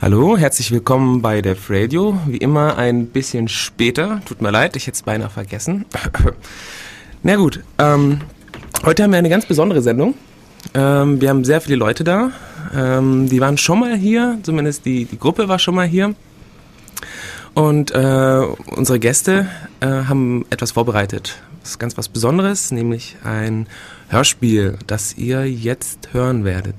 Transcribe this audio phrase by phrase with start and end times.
[0.00, 2.18] Hallo, herzlich willkommen bei Def Radio.
[2.26, 4.20] Wie immer ein bisschen später.
[4.24, 5.86] Tut mir leid, ich hätte es beinahe vergessen.
[7.22, 8.20] Na gut, ähm,
[8.84, 10.14] heute haben wir eine ganz besondere Sendung.
[10.74, 12.30] Ähm, wir haben sehr viele Leute da.
[12.74, 16.14] Ähm, die waren schon mal hier, zumindest die, die Gruppe war schon mal hier.
[17.54, 18.42] Und äh,
[18.76, 19.48] unsere Gäste
[19.80, 21.42] äh, haben etwas vorbereitet.
[21.60, 23.66] Das ist ganz was Besonderes, nämlich ein
[24.08, 26.76] Hörspiel, das ihr jetzt hören werdet.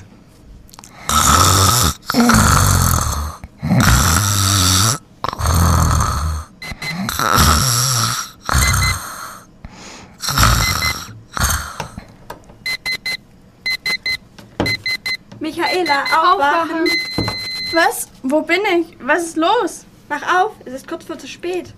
[15.40, 16.88] Michaela, aufwachen!
[17.74, 18.10] Was?
[18.24, 18.98] Wo bin ich?
[19.00, 19.86] Was ist los?
[20.08, 21.74] Wach auf, es ist kurz vor zu spät.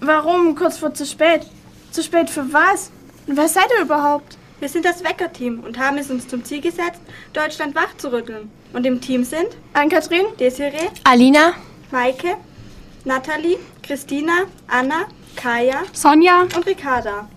[0.00, 1.42] Warum kurz vor zu spät?
[1.90, 2.90] Zu spät für was?
[3.26, 4.38] Und wer seid ihr überhaupt?
[4.60, 7.02] Wir sind das Weckerteam und haben es uns zum Ziel gesetzt,
[7.34, 8.50] Deutschland wach zu rütteln.
[8.72, 11.54] Und im Team sind Ann-Kathrin, Desiree, Alina,
[11.90, 12.36] Maike,
[13.04, 15.06] Nathalie, Christina, Anna,
[15.36, 17.28] Kaya Sonja, und Ricarda.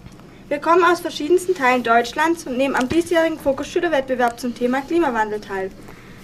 [0.50, 5.72] Wir kommen aus verschiedensten Teilen Deutschlands und nehmen am diesjährigen Fokus-Schülerwettbewerb zum Thema Klimawandel teil.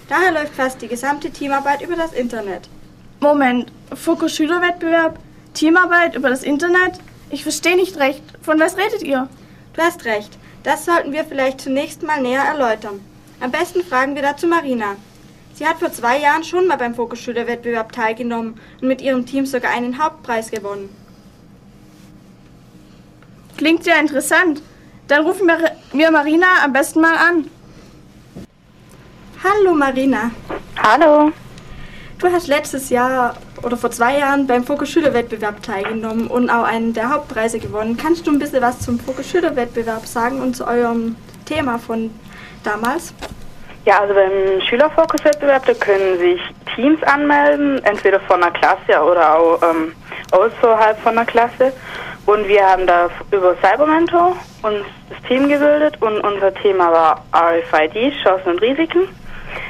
[0.10, 2.68] Daher läuft fast die gesamte Teamarbeit über das Internet.
[3.22, 3.72] Moment.
[3.94, 5.18] Fokus Schülerwettbewerb?
[5.54, 7.00] Teamarbeit über das Internet?
[7.30, 8.22] Ich verstehe nicht recht.
[8.42, 9.30] Von was redet ihr?
[9.74, 10.38] Du hast recht.
[10.64, 13.00] Das sollten wir vielleicht zunächst mal näher erläutern.
[13.40, 14.96] Am besten fragen wir dazu Marina.
[15.54, 19.72] Sie hat vor zwei Jahren schon mal beim Fokus-Schülerwettbewerb teilgenommen und mit ihrem Team sogar
[19.72, 20.90] einen Hauptpreis gewonnen.
[23.58, 24.62] Klingt ja interessant.
[25.08, 27.50] Dann rufen wir, wir Marina am besten mal an.
[29.44, 30.32] Hallo Marina.
[30.82, 31.32] Hallo.
[32.18, 37.12] Du hast letztes Jahr oder vor zwei Jahren beim Fokus-Schülerwettbewerb teilgenommen und auch einen der
[37.12, 37.98] Hauptpreise gewonnen.
[37.98, 42.10] Kannst du ein bisschen was zum Fokus-Schülerwettbewerb sagen und zu eurem Thema von
[42.68, 43.14] damals?
[43.86, 46.42] Ja, also beim Schülerfokuswettbewerb, da können sich
[46.76, 49.94] Teams anmelden, entweder von einer Klasse oder auch ähm,
[50.32, 51.72] außerhalb von einer Klasse.
[52.26, 58.14] Und wir haben da über Cybermentor uns das Team gebildet und unser Thema war RFID,
[58.22, 59.08] Chancen und Risiken.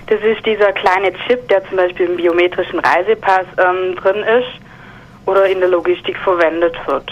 [0.07, 5.45] Das ist dieser kleine Chip, der zum Beispiel im biometrischen Reisepass ähm, drin ist oder
[5.45, 7.11] in der Logistik verwendet wird.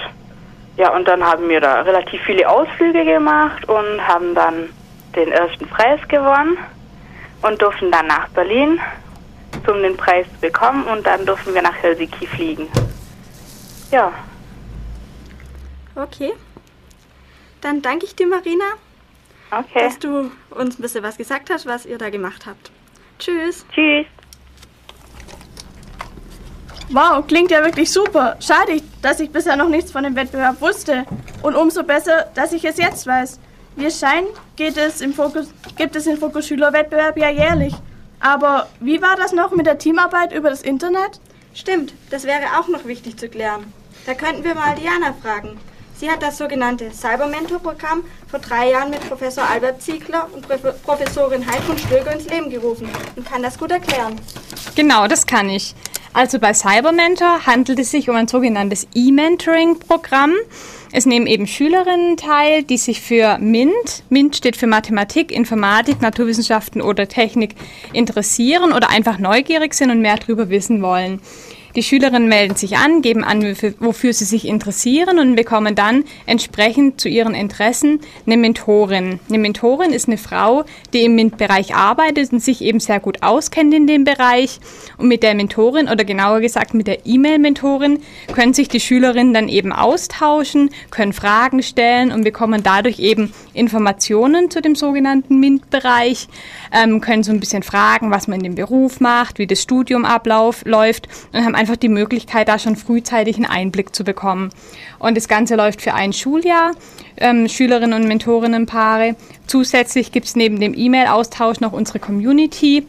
[0.77, 4.69] Ja, und dann haben wir da relativ viele Ausflüge gemacht und haben dann
[5.15, 6.57] den ersten Preis gewonnen
[7.41, 8.79] und durften dann nach Berlin,
[9.67, 12.67] um den Preis zu bekommen und dann durften wir nach Helsinki fliegen.
[13.91, 14.11] Ja,
[15.95, 16.33] Okay.
[17.61, 18.65] Dann danke ich dir, Marina,
[19.49, 19.85] okay.
[19.85, 22.69] dass du uns ein bisschen was gesagt hast, was ihr da gemacht habt.
[23.17, 23.65] Tschüss.
[23.71, 24.05] Tschüss.
[26.89, 28.37] Wow, klingt ja wirklich super.
[28.39, 31.05] Schade, dass ich bisher noch nichts von dem Wettbewerb wusste.
[31.41, 33.39] Und umso besser, dass ich es jetzt weiß.
[33.75, 37.73] Wie es scheint, geht es im Fokus, gibt es den Fokus Schülerwettbewerb ja jährlich.
[38.21, 41.19] Aber wie war das noch mit der Teamarbeit über das Internet?
[41.53, 43.73] Stimmt, das wäre auch noch wichtig zu klären.
[44.05, 45.57] Da könnten wir mal Diana fragen.
[45.97, 51.45] Sie hat das sogenannte Cybermentor-Programm vor drei Jahren mit Professor Albert Ziegler und Prof Professorin
[51.45, 54.19] Heidrun Stöger ins Leben gerufen und kann das gut erklären.
[54.75, 55.73] Genau, das kann ich.
[56.13, 60.33] Also bei Cybermentor handelt es sich um ein sogenanntes E-Mentoring-Programm.
[60.97, 66.81] Es nehmen eben Schülerinnen teil, die sich für MINT, MINT steht für Mathematik, Informatik, Naturwissenschaften
[66.81, 67.55] oder Technik,
[67.91, 71.19] interessieren oder einfach neugierig sind und mehr darüber wissen wollen.
[71.75, 73.43] Die Schülerinnen melden sich an, geben an,
[73.79, 79.19] wofür sie sich interessieren und bekommen dann entsprechend zu ihren Interessen eine Mentorin.
[79.27, 83.73] Eine Mentorin ist eine Frau, die im MINT-Bereich arbeitet und sich eben sehr gut auskennt
[83.73, 84.61] in dem Bereich.
[84.97, 87.99] Und mit der Mentorin oder genauer gesagt mit der E-Mail-Mentorin
[88.33, 94.49] können sich die Schülerinnen dann eben austauschen, können Fragen stellen und bekommen dadurch eben Informationen
[94.49, 96.29] zu dem sogenannten MINT-Bereich,
[96.71, 100.05] ähm, können so ein bisschen fragen, was man in dem Beruf macht, wie das Studium
[100.05, 104.51] abläuft und haben einfach die Möglichkeit, da schon frühzeitig einen Einblick zu bekommen.
[104.99, 106.73] Und das Ganze läuft für ein Schuljahr,
[107.17, 109.15] ähm, Schülerinnen und Mentorinnenpaare.
[109.47, 112.85] Zusätzlich gibt es neben dem E-Mail-Austausch noch unsere Community.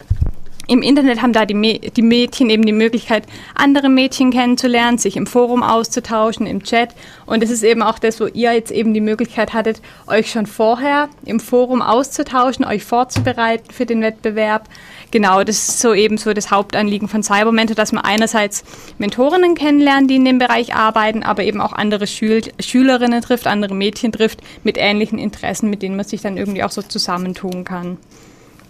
[0.69, 3.22] Im Internet haben da die, die, Mädchen eben die Möglichkeit,
[3.54, 6.91] andere Mädchen kennenzulernen, sich im Forum auszutauschen, im Chat.
[7.24, 10.47] Und es ist eben auch das, wo ihr jetzt eben die Möglichkeit hattet, euch schon
[10.47, 14.68] vorher im Forum auszutauschen, euch vorzubereiten für den Wettbewerb.
[15.13, 18.65] Genau, das ist so eben so das Hauptanliegen von Cybermentor, dass man einerseits
[18.98, 23.74] Mentorinnen kennenlernt, die in dem Bereich arbeiten, aber eben auch andere Schül Schülerinnen trifft, andere
[23.74, 27.98] Mädchen trifft mit ähnlichen Interessen, mit denen man sich dann irgendwie auch so zusammentun kann.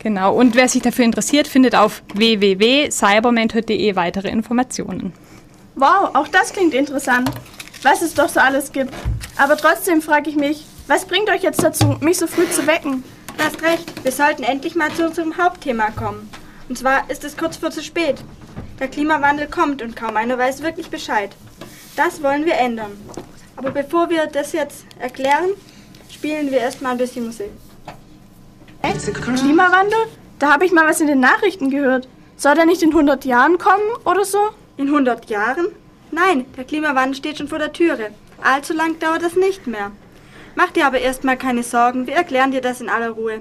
[0.06, 5.12] Genau, und wer sich dafür interessiert, findet auf www.cybermentor.de weitere Informationen.
[5.74, 7.28] Wow, auch das klingt interessant,
[7.82, 8.94] was es doch so alles gibt.
[9.36, 13.02] Aber trotzdem frage ich mich, was bringt euch jetzt dazu, mich so früh zu wecken?
[13.36, 16.30] Du hast recht, wir sollten endlich mal zu unserem Hauptthema kommen.
[16.68, 18.22] Und zwar ist es kurz vor zu spät.
[18.78, 21.30] Der Klimawandel kommt und kaum einer weiß wirklich Bescheid.
[21.96, 22.92] Das wollen wir ändern.
[23.56, 25.50] Aber bevor wir das jetzt erklären,
[26.08, 27.50] spielen wir erstmal ein bisschen Musik.
[28.94, 29.98] Klimawandel?
[30.38, 32.08] Da habe ich mal was in den Nachrichten gehört.
[32.36, 34.38] Soll der nicht in 100 Jahren kommen oder so?
[34.76, 35.66] In 100 Jahren?
[36.12, 38.10] Nein, der Klimawandel steht schon vor der Türe.
[38.42, 39.90] Allzu lang dauert das nicht mehr.
[40.54, 43.40] Mach dir aber erstmal keine Sorgen, wir erklären dir das in aller Ruhe.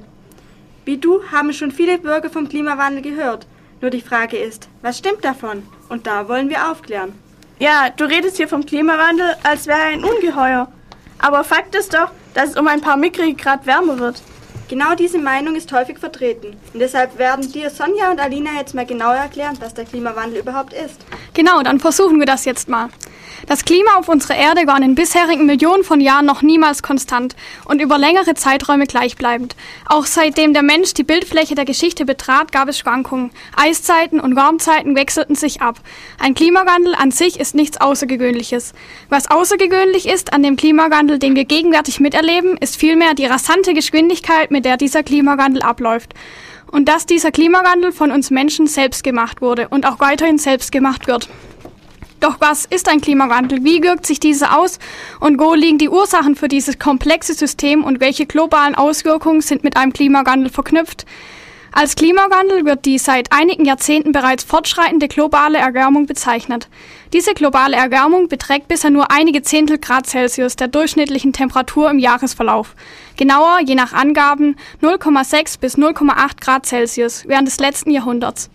[0.83, 3.45] Wie du haben schon viele Bürger vom Klimawandel gehört.
[3.81, 5.63] Nur die Frage ist, was stimmt davon?
[5.89, 7.13] Und da wollen wir aufklären.
[7.59, 10.71] Ja, du redest hier vom Klimawandel, als wäre er ein Ungeheuer.
[11.19, 14.21] Aber Fakt ist doch, dass es um ein paar mickrige Grad wärmer wird.
[14.67, 16.57] Genau diese Meinung ist häufig vertreten.
[16.73, 20.73] Und deshalb werden dir Sonja und Alina jetzt mal genauer erklären, was der Klimawandel überhaupt
[20.73, 21.05] ist.
[21.35, 22.89] Genau, dann versuchen wir das jetzt mal.
[23.47, 27.35] Das Klima auf unserer Erde war in den bisherigen Millionen von Jahren noch niemals konstant
[27.65, 29.55] und über längere Zeiträume gleichbleibend.
[29.85, 33.29] Auch seitdem der Mensch die Bildfläche der Geschichte betrat, gab es Schwankungen.
[33.55, 35.79] Eiszeiten und Warmzeiten wechselten sich ab.
[36.19, 38.73] Ein Klimawandel an sich ist nichts Außergewöhnliches.
[39.09, 44.49] Was außergewöhnlich ist an dem Klimawandel, den wir gegenwärtig miterleben, ist vielmehr die rasante Geschwindigkeit,
[44.49, 46.15] mit der dieser Klimawandel abläuft.
[46.71, 51.05] Und dass dieser Klimawandel von uns Menschen selbst gemacht wurde und auch weiterhin selbst gemacht
[51.05, 51.29] wird.
[52.19, 53.63] Doch was ist ein Klimawandel?
[53.63, 54.79] Wie wirkt sich dieser aus?
[55.19, 59.77] Und wo liegen die Ursachen für dieses komplexe System und welche globalen Auswirkungen sind mit
[59.77, 61.05] einem Klimawandel verknüpft?
[61.77, 66.69] Als Klimawandel wird die seit einigen Jahrzehnten bereits fortschreitende globale Erwärmung bezeichnet.
[67.11, 72.75] Diese globale Erwärmung beträgt bisher nur einige Zehntel Grad Celsius der durchschnittlichen Temperatur im Jahresverlauf.
[73.17, 78.49] Genauer, je nach Angaben, 0,6 bis 0,8 Grad Celsius während des letzten Jahrhunderts.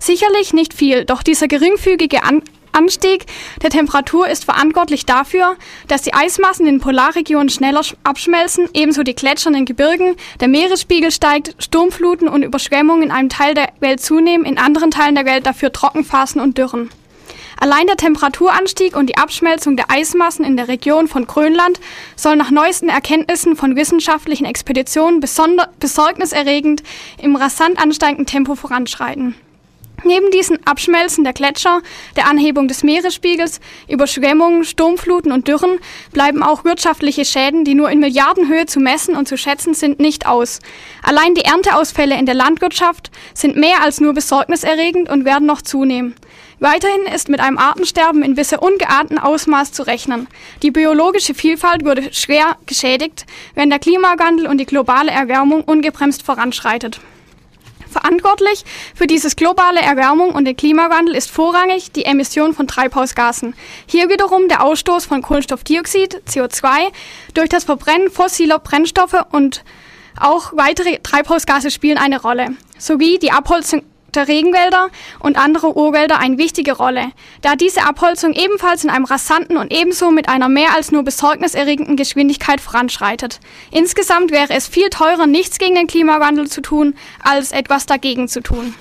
[0.00, 2.42] Sicherlich nicht viel, doch dieser geringfügige An
[2.74, 3.26] Anstieg
[3.62, 5.56] der Temperatur ist verantwortlich dafür,
[5.88, 11.10] dass die Eismassen in Polarregionen schneller abschmelzen, ebenso die Gletscher in den Gebirgen, der Meeresspiegel
[11.10, 15.46] steigt, Sturmfluten und Überschwemmungen in einem Teil der Welt zunehmen, in anderen Teilen der Welt
[15.46, 16.90] dafür Trockenphasen und Dürren.
[17.56, 21.80] Allein der Temperaturanstieg und die Abschmelzung der Eismassen in der Region von Grönland
[22.16, 26.82] soll nach neuesten Erkenntnissen von wissenschaftlichen Expeditionen besorgniserregend
[27.22, 29.34] im rasant ansteigenden Tempo voranschreiten.
[30.04, 31.80] Neben diesen Abschmelzen der Gletscher,
[32.14, 35.78] der Anhebung des Meeresspiegels, Überschwemmungen, Sturmfluten und Dürren
[36.12, 40.26] bleiben auch wirtschaftliche Schäden, die nur in Milliardenhöhe zu messen und zu schätzen sind, nicht
[40.26, 40.58] aus.
[41.02, 46.14] Allein die Ernteausfälle in der Landwirtschaft sind mehr als nur besorgniserregend und werden noch zunehmen.
[46.60, 50.28] Weiterhin ist mit einem Artensterben in bisher ungeahnten Ausmaß zu rechnen.
[50.62, 53.24] Die biologische Vielfalt würde schwer geschädigt,
[53.54, 57.00] wenn der Klimawandel und die globale Erwärmung ungebremst voranschreitet.
[57.94, 63.54] Verantwortlich für dieses globale Erwärmung und den Klimawandel ist vorrangig die Emission von Treibhausgasen.
[63.86, 66.90] Hier wiederum der Ausstoß von Kohlenstoffdioxid, CO2,
[67.34, 69.62] durch das Verbrennen fossiler Brennstoffe und
[70.20, 73.82] auch weitere Treibhausgase spielen eine Rolle, sowie die Abholzung
[74.16, 74.88] der Regenwälder
[75.20, 77.10] und andere Urwälder eine wichtige Rolle,
[77.42, 81.96] da diese Abholzung ebenfalls in einem rasanten und ebenso mit einer mehr als nur besorgniserregenden
[81.96, 83.40] Geschwindigkeit voranschreitet.
[83.70, 88.40] Insgesamt wäre es viel teurer, nichts gegen den Klimawandel zu tun, als etwas dagegen zu
[88.40, 88.74] tun.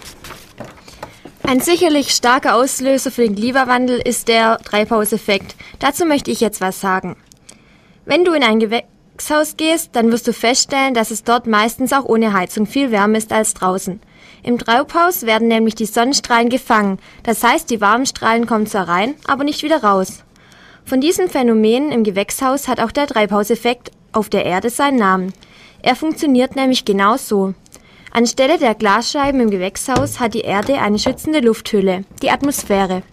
[1.46, 5.56] Ein sicherlich starker Auslöser für den Klimawandel ist der Treibhauseffekt.
[5.80, 7.18] Dazu möchte ich jetzt was sagen.
[8.06, 8.60] Wenn du in ein
[9.16, 13.18] Gewächshaus gehst, dann wirst du feststellen, dass es dort meistens auch ohne Heizung viel wärmer
[13.18, 14.00] ist als draußen.
[14.42, 19.14] Im Treibhaus werden nämlich die Sonnenstrahlen gefangen, das heißt die warmen Strahlen kommen zwar rein,
[19.26, 20.24] aber nicht wieder raus.
[20.84, 25.34] Von diesen Phänomenen im Gewächshaus hat auch der Treibhauseffekt auf der Erde seinen Namen.
[25.82, 27.54] Er funktioniert nämlich genau so.
[28.12, 33.04] Anstelle der Glasscheiben im Gewächshaus hat die Erde eine schützende Lufthülle, die Atmosphäre.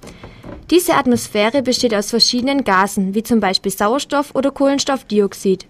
[0.70, 5.66] Diese Atmosphäre besteht aus verschiedenen Gasen, wie zum Beispiel Sauerstoff oder Kohlenstoffdioxid.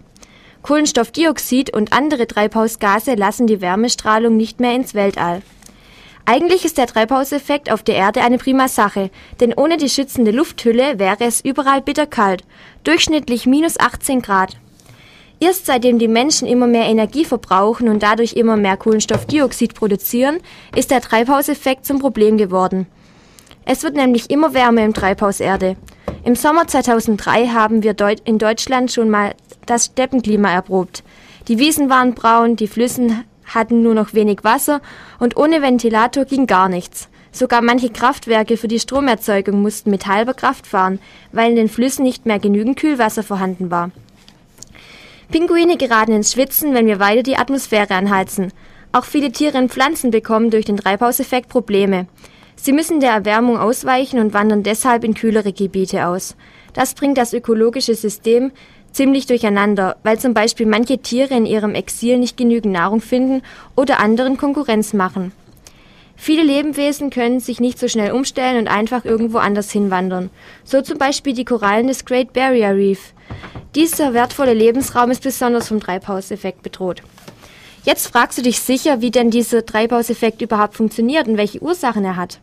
[0.63, 5.41] Kohlenstoffdioxid und andere Treibhausgase lassen die Wärmestrahlung nicht mehr ins Weltall.
[6.25, 10.99] Eigentlich ist der Treibhauseffekt auf der Erde eine prima Sache, denn ohne die schützende Lufthülle
[10.99, 12.43] wäre es überall bitterkalt,
[12.83, 14.55] durchschnittlich minus 18 Grad.
[15.39, 20.37] Erst seitdem die Menschen immer mehr Energie verbrauchen und dadurch immer mehr Kohlenstoffdioxid produzieren,
[20.75, 22.85] ist der Treibhauseffekt zum Problem geworden.
[23.65, 25.75] Es wird nämlich immer wärmer im Treibhaus Erde.
[26.23, 29.33] Im Sommer 2003 haben wir in Deutschland schon mal
[29.65, 31.03] das Steppenklima erprobt.
[31.47, 34.81] Die Wiesen waren braun, die Flüssen hatten nur noch wenig Wasser
[35.19, 37.09] und ohne Ventilator ging gar nichts.
[37.31, 40.99] Sogar manche Kraftwerke für die Stromerzeugung mussten mit halber Kraft fahren,
[41.31, 43.91] weil in den Flüssen nicht mehr genügend Kühlwasser vorhanden war.
[45.31, 48.51] Pinguine geraten ins Schwitzen, wenn wir weiter die Atmosphäre anheizen.
[48.91, 52.07] Auch viele Tiere und Pflanzen bekommen durch den Treibhauseffekt Probleme.
[52.57, 56.35] Sie müssen der Erwärmung ausweichen und wandern deshalb in kühlere Gebiete aus.
[56.73, 58.51] Das bringt das ökologische System
[58.91, 63.41] ziemlich durcheinander, weil zum Beispiel manche Tiere in ihrem Exil nicht genügend Nahrung finden
[63.75, 65.31] oder anderen Konkurrenz machen.
[66.15, 70.29] Viele Lebewesen können sich nicht so schnell umstellen und einfach irgendwo anders hinwandern.
[70.63, 73.13] So zum Beispiel die Korallen des Great Barrier Reef.
[73.73, 77.01] Dieser wertvolle Lebensraum ist besonders vom Treibhauseffekt bedroht.
[77.83, 82.17] Jetzt fragst du dich sicher, wie denn dieser Treibhauseffekt überhaupt funktioniert und welche Ursachen er
[82.17, 82.39] hat.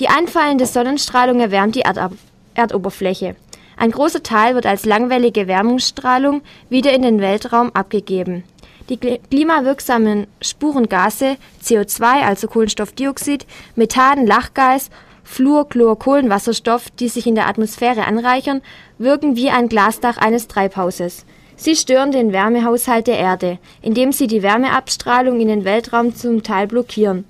[0.00, 2.12] Die einfallende Sonnenstrahlung erwärmt die Erdab
[2.54, 3.36] Erdoberfläche.
[3.78, 8.42] Ein großer Teil wird als langwellige Wärmungsstrahlung wieder in den Weltraum abgegeben.
[8.88, 14.90] Die klimawirksamen Spurengase CO2, also Kohlenstoffdioxid, Methan, Lachgas,
[15.24, 18.62] Kohlenwasserstoff, die sich in der Atmosphäre anreichern,
[18.98, 21.24] wirken wie ein Glasdach eines Treibhauses.
[21.54, 26.66] Sie stören den Wärmehaushalt der Erde, indem sie die Wärmeabstrahlung in den Weltraum zum Teil
[26.66, 27.26] blockieren.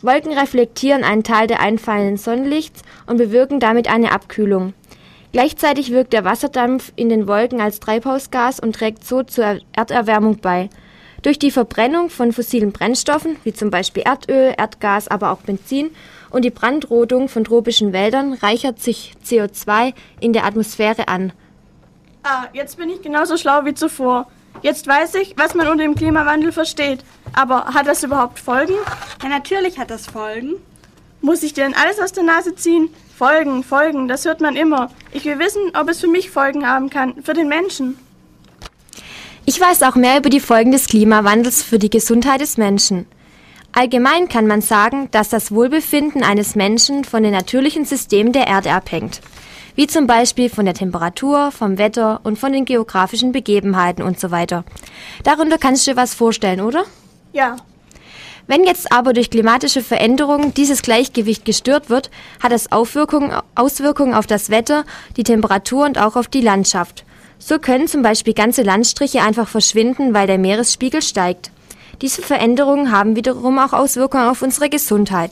[0.00, 4.74] Wolken reflektieren einen Teil der einfallenden Sonnenlichts und bewirken damit eine Abkühlung.
[5.34, 10.70] Gleichzeitig wirkt der Wasserdampf in den Wolken als Treibhausgas und trägt so zur Erderwärmung bei.
[11.22, 15.90] Durch die Verbrennung von fossilen Brennstoffen, wie zum Beispiel Erdöl, Erdgas, aber auch Benzin,
[16.30, 21.32] und die Brandrodung von tropischen Wäldern reichert sich CO2 in der Atmosphäre an.
[22.22, 24.30] Ah, jetzt bin ich genauso schlau wie zuvor.
[24.62, 27.00] Jetzt weiß ich, was man unter dem Klimawandel versteht.
[27.32, 28.74] Aber hat das überhaupt Folgen?
[29.20, 30.52] Ja, natürlich hat das Folgen.
[31.20, 32.88] Muss ich dir denn alles aus der Nase ziehen?
[33.16, 34.90] Folgen, Folgen, das hört man immer.
[35.12, 37.96] Ich will wissen, ob es für mich Folgen haben kann, für den Menschen.
[39.46, 43.06] Ich weiß auch mehr über die Folgen des Klimawandels für die Gesundheit des Menschen.
[43.72, 48.72] Allgemein kann man sagen, dass das Wohlbefinden eines Menschen von den natürlichen Systemen der Erde
[48.72, 49.20] abhängt,
[49.76, 54.32] wie zum Beispiel von der Temperatur, vom Wetter und von den geografischen Begebenheiten und so
[54.32, 54.64] weiter.
[55.22, 56.84] Darunter kannst du dir was vorstellen, oder?
[57.32, 57.56] Ja.
[58.46, 62.10] Wenn jetzt aber durch klimatische Veränderungen dieses Gleichgewicht gestört wird,
[62.42, 64.84] hat das Auswirkungen, Auswirkungen auf das Wetter,
[65.16, 67.04] die Temperatur und auch auf die Landschaft.
[67.38, 71.50] So können zum Beispiel ganze Landstriche einfach verschwinden, weil der Meeresspiegel steigt.
[72.02, 75.30] Diese Veränderungen haben wiederum auch Auswirkungen auf unsere Gesundheit.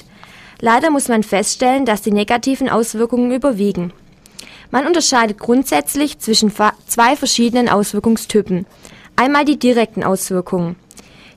[0.61, 3.93] Leider muss man feststellen, dass die negativen Auswirkungen überwiegen.
[4.71, 6.53] Man unterscheidet grundsätzlich zwischen
[6.87, 8.65] zwei verschiedenen Auswirkungstypen.
[9.17, 10.77] Einmal die direkten Auswirkungen.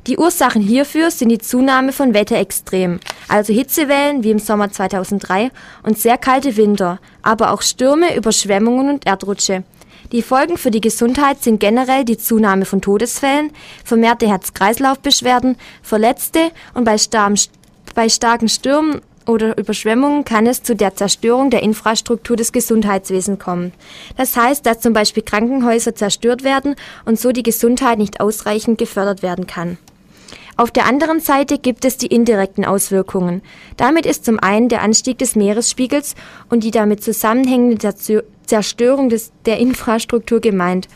[0.08, 5.50] Die Ursachen hierfür sind die Zunahme von Wetterextremen, also Hitzewellen wie im Sommer 2003
[5.82, 9.64] und sehr kalte Winter, aber auch Stürme, Überschwemmungen und Erdrutsche.
[10.12, 13.50] Die Folgen für die Gesundheit sind generell die Zunahme von Todesfällen,
[13.84, 16.98] vermehrte Herz-Kreislauf-Beschwerden, Verletzte und bei,
[17.96, 23.74] bei starken Stürmen oder Überschwemmungen kann es zu der Zerstörung der Infrastruktur des Gesundheitswesens kommen.
[24.18, 29.24] Das heißt, dass zum Beispiel Krankenhäuser zerstört werden und so die Gesundheit nicht ausreichend gefördert
[29.24, 29.80] werden kann.
[30.58, 33.42] Auf der anderen Seite gibt es die indirekten Auswirkungen.
[33.76, 36.16] Damit ist zum einen der Anstieg des Meeresspiegels
[36.50, 37.94] und die damit zusammenhängende
[38.46, 40.88] Zerstörung des, der Infrastruktur gemeint.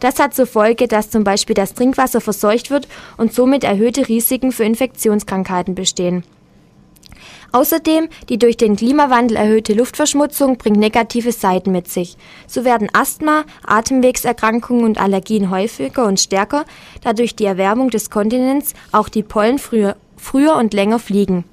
[0.00, 4.52] Das hat zur Folge, dass zum Beispiel das Trinkwasser verseucht wird und somit erhöhte Risiken
[4.52, 6.22] für Infektionskrankheiten bestehen.
[7.52, 12.16] Außerdem die durch den Klimawandel erhöhte Luftverschmutzung bringt negative Seiten mit sich.
[12.46, 16.64] So werden Asthma, Atemwegserkrankungen und Allergien häufiger und stärker,
[17.02, 21.44] da durch die Erwärmung des Kontinents auch die Pollen früher, früher und länger fliegen.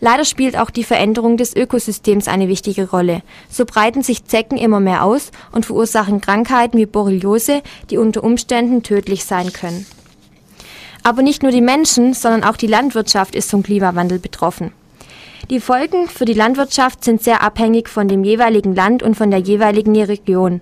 [0.00, 3.22] Leider spielt auch die Veränderung des Ökosystems eine wichtige Rolle.
[3.50, 8.84] So breiten sich Zecken immer mehr aus und verursachen Krankheiten wie Borreliose, die unter Umständen
[8.84, 9.86] tödlich sein können.
[11.02, 14.72] Aber nicht nur die Menschen, sondern auch die Landwirtschaft ist vom Klimawandel betroffen.
[15.50, 19.40] Die Folgen für die Landwirtschaft sind sehr abhängig von dem jeweiligen Land und von der
[19.40, 20.60] jeweiligen Region.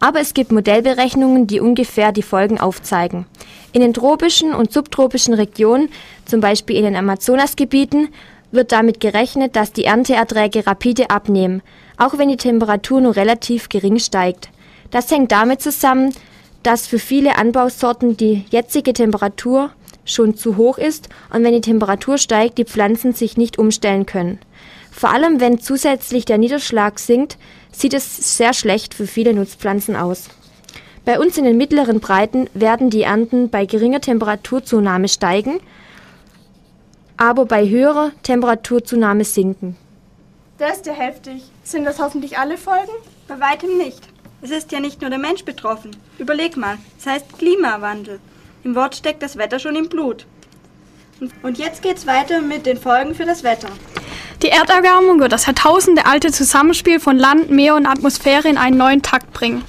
[0.00, 3.26] Aber es gibt Modellberechnungen, die ungefähr die Folgen aufzeigen.
[3.72, 5.88] In den tropischen und subtropischen Regionen,
[6.24, 8.08] zum Beispiel in den Amazonasgebieten,
[8.50, 11.62] wird damit gerechnet, dass die Ernteerträge rapide abnehmen,
[11.96, 14.48] auch wenn die Temperatur nur relativ gering steigt.
[14.90, 16.12] Das hängt damit zusammen,
[16.64, 19.70] dass für viele Anbausorten die jetzige Temperatur
[20.10, 24.38] schon zu hoch ist und wenn die Temperatur steigt, die Pflanzen sich nicht umstellen können.
[24.90, 27.38] Vor allem wenn zusätzlich der Niederschlag sinkt,
[27.70, 30.28] sieht es sehr schlecht für viele Nutzpflanzen aus.
[31.04, 35.60] Bei uns in den mittleren Breiten werden die Ernten bei geringer Temperaturzunahme steigen
[37.18, 39.76] aber bei höherer Temperaturzunahme sinken.
[40.56, 41.42] Das ist ja heftig.
[41.62, 42.92] Sind das hoffentlich alle Folgen?
[43.26, 44.00] Bei weitem nicht.
[44.40, 45.90] Es ist ja nicht nur der Mensch betroffen.
[46.18, 48.20] Überleg mal, es heißt Klimawandel.
[48.64, 50.26] Im Wort steckt das Wetter schon im Blut.
[51.42, 53.68] Und jetzt geht's weiter mit den Folgen für das Wetter.
[54.42, 59.32] Die Erderwärmung wird das jahrtausendealte Zusammenspiel von Land, Meer und Atmosphäre in einen neuen Takt
[59.32, 59.64] bringen.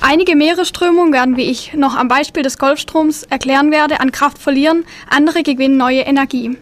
[0.00, 4.84] Einige Meeresströmungen werden, wie ich noch am Beispiel des Golfstroms erklären werde, an Kraft verlieren,
[5.10, 6.56] andere gewinnen neue Energie.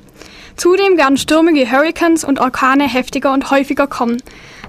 [0.56, 4.22] Zudem werden Stürme wie Hurricanes und Orkane heftiger und häufiger kommen.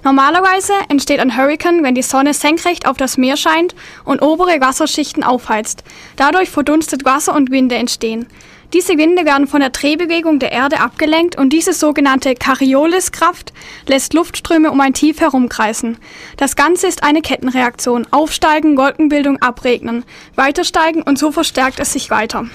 [0.05, 5.23] Normalerweise entsteht ein Hurrikan, wenn die Sonne senkrecht auf das Meer scheint und obere Wasserschichten
[5.23, 5.83] aufheizt.
[6.15, 8.27] Dadurch verdunstet Wasser und Winde entstehen.
[8.71, 13.51] Diese Winde werden von der Drehbewegung der Erde abgelenkt und diese sogenannte Corioliskraft
[13.87, 15.97] lässt Luftströme um ein Tief herumkreisen.
[16.37, 18.05] Das Ganze ist eine Kettenreaktion.
[18.11, 22.45] Aufsteigen, Wolkenbildung, abregnen, weitersteigen und so verstärkt es sich weiter.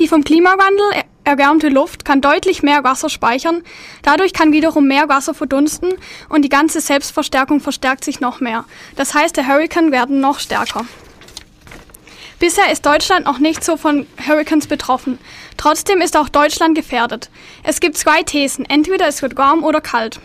[0.00, 3.62] Die vom Klimawandel erwärmte Luft kann deutlich mehr Wasser speichern,
[4.02, 5.94] dadurch kann wiederum mehr Wasser verdunsten
[6.28, 8.64] und die ganze Selbstverstärkung verstärkt sich noch mehr.
[8.94, 10.86] Das heißt, der Hurrikan werden noch stärker.
[12.38, 15.18] Bisher ist Deutschland noch nicht so von Hurrikans betroffen.
[15.56, 17.30] Trotzdem ist auch Deutschland gefährdet.
[17.62, 18.66] Es gibt zwei Thesen.
[18.66, 20.20] Entweder es wird warm oder kalt.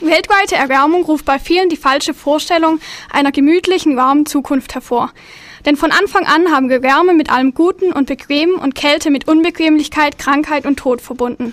[0.00, 2.80] Weltweite Erwärmung ruft bei vielen die falsche Vorstellung
[3.10, 5.12] einer gemütlichen, warmen Zukunft hervor.
[5.66, 9.26] Denn von Anfang an haben wir Wärme mit allem Guten und Bequemen und Kälte mit
[9.26, 11.52] Unbequemlichkeit, Krankheit und Tod verbunden.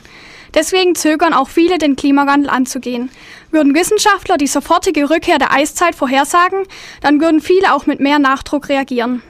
[0.54, 3.10] Deswegen zögern auch viele, den Klimawandel anzugehen.
[3.50, 6.60] Würden Wissenschaftler die sofortige Rückkehr der Eiszeit vorhersagen,
[7.02, 9.24] dann würden viele auch mit mehr Nachdruck reagieren.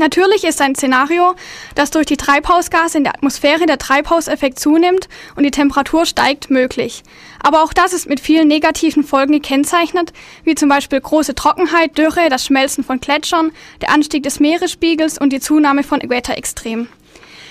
[0.00, 1.34] Natürlich ist ein Szenario,
[1.74, 7.02] dass durch die Treibhausgase in der Atmosphäre der Treibhauseffekt zunimmt und die Temperatur steigt, möglich.
[7.42, 12.30] Aber auch das ist mit vielen negativen Folgen gekennzeichnet, wie zum Beispiel große Trockenheit, Dürre,
[12.30, 13.52] das Schmelzen von Gletschern,
[13.82, 16.88] der Anstieg des Meeresspiegels und die Zunahme von Wetterextremen.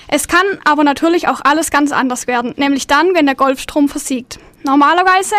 [0.08, 4.40] Es kann aber natürlich auch alles ganz anders werden, nämlich dann, wenn der Golfstrom versiegt.
[4.64, 5.36] Normalerweise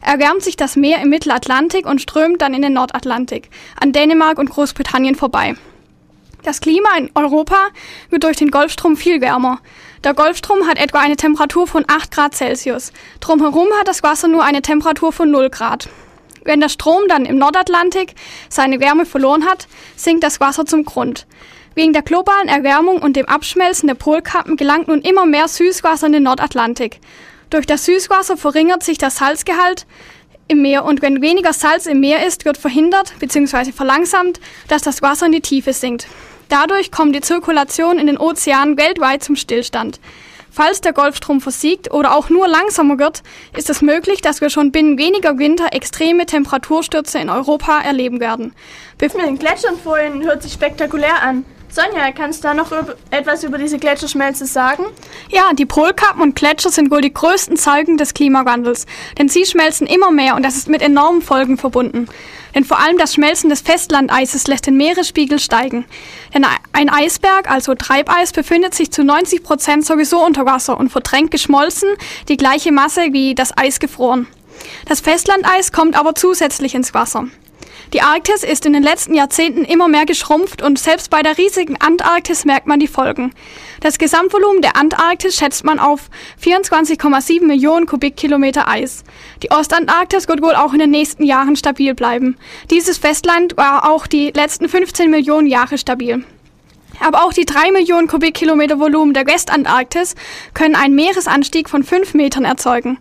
[0.00, 4.48] erwärmt sich das Meer im Mittelatlantik und strömt dann in den Nordatlantik, an Dänemark und
[4.48, 5.56] Großbritannien vorbei.
[6.44, 7.56] Das Klima in Europa
[8.10, 9.60] wird durch den Golfstrom viel wärmer.
[10.04, 12.92] Der Golfstrom hat etwa eine Temperatur von 8 Grad Celsius.
[13.20, 15.88] Drumherum hat das Wasser nur eine Temperatur von 0 Grad.
[16.44, 18.14] Wenn der Strom dann im Nordatlantik
[18.50, 21.26] seine Wärme verloren hat, sinkt das Wasser zum Grund.
[21.74, 26.12] Wegen der globalen Erwärmung und dem Abschmelzen der Polkappen gelangt nun immer mehr Süßwasser in
[26.12, 27.00] den Nordatlantik.
[27.48, 29.86] Durch das Süßwasser verringert sich der Salzgehalt
[30.46, 33.72] im Meer und wenn weniger Salz im Meer ist, wird verhindert bzw.
[33.72, 36.06] verlangsamt, dass das Wasser in die Tiefe sinkt.
[36.48, 40.00] Dadurch kommt die Zirkulation in den Ozeanen weltweit zum Stillstand.
[40.50, 43.24] Falls der Golfstrom versiegt oder auch nur langsamer wird,
[43.56, 48.54] ist es möglich, dass wir schon binnen weniger Winter extreme Temperaturstürze in Europa erleben werden.
[48.96, 51.44] Bef Mit den Gletschern vorhin hört sich spektakulär an.
[51.74, 52.70] Sonja, kannst du da noch
[53.10, 54.84] etwas über diese Gletscherschmelze sagen?
[55.28, 58.86] Ja, die Polkappen und Gletscher sind wohl die größten Zeugen des Klimawandels,
[59.18, 62.06] denn sie schmelzen immer mehr und das ist mit enormen Folgen verbunden.
[62.54, 65.84] Denn vor allem das Schmelzen des Festlandeises lässt den Meeresspiegel steigen.
[66.32, 71.32] Denn ein Eisberg, also Treibeis, befindet sich zu 90 Prozent sowieso unter Wasser und verdrängt
[71.32, 71.88] geschmolzen
[72.28, 74.28] die gleiche Masse wie das Eis gefroren.
[74.86, 77.26] Das Festlandeis kommt aber zusätzlich ins Wasser.
[77.92, 81.80] Die Arktis ist in den letzten Jahrzehnten immer mehr geschrumpft und selbst bei der riesigen
[81.80, 83.32] Antarktis merkt man die Folgen.
[83.80, 86.08] Das Gesamtvolumen der Antarktis schätzt man auf
[86.42, 89.04] 24,7 Millionen Kubikkilometer Eis.
[89.42, 92.36] Die Ostantarktis wird wohl auch in den nächsten Jahren stabil bleiben.
[92.70, 96.24] Dieses Festland war auch die letzten 15 Millionen Jahre stabil.
[97.00, 100.14] Aber auch die 3 Millionen Kubikkilometer Volumen der Westantarktis
[100.54, 102.98] können einen Meeresanstieg von 5 Metern erzeugen.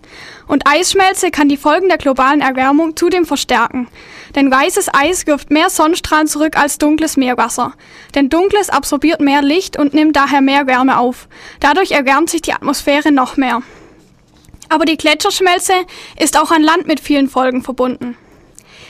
[0.47, 3.87] Und Eisschmelze kann die Folgen der globalen Erwärmung zudem verstärken.
[4.35, 7.73] Denn weißes Eis wirft mehr Sonnenstrahlen zurück als dunkles Meerwasser.
[8.15, 11.27] Denn dunkles absorbiert mehr Licht und nimmt daher mehr Wärme auf.
[11.59, 13.61] Dadurch erwärmt sich die Atmosphäre noch mehr.
[14.69, 15.73] Aber die Gletscherschmelze
[16.17, 18.17] ist auch an Land mit vielen Folgen verbunden.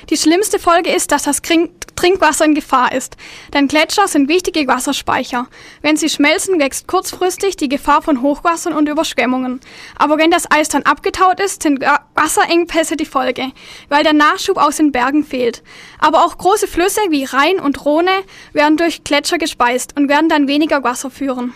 [0.10, 3.16] Die schlimmste Folge ist, dass das Trinkwasser in Gefahr ist,
[3.54, 5.48] denn Gletscher sind wichtige Wasserspeicher.
[5.82, 9.62] Wenn sie schmelzen, wächst kurzfristig die Gefahr von Hochwassern und Überschwemmungen.
[9.96, 11.84] Aber wenn das Eis dann abgetaut ist, sind
[12.16, 13.52] Wasserengpässe die Folge,
[13.88, 15.64] weil der Nachschub aus den Bergen fehlt.
[16.00, 18.12] Aber auch große Flüsse wie Rhein und Rhone
[18.52, 21.54] werden durch Gletscher gespeist und werden dann weniger Wasser führen.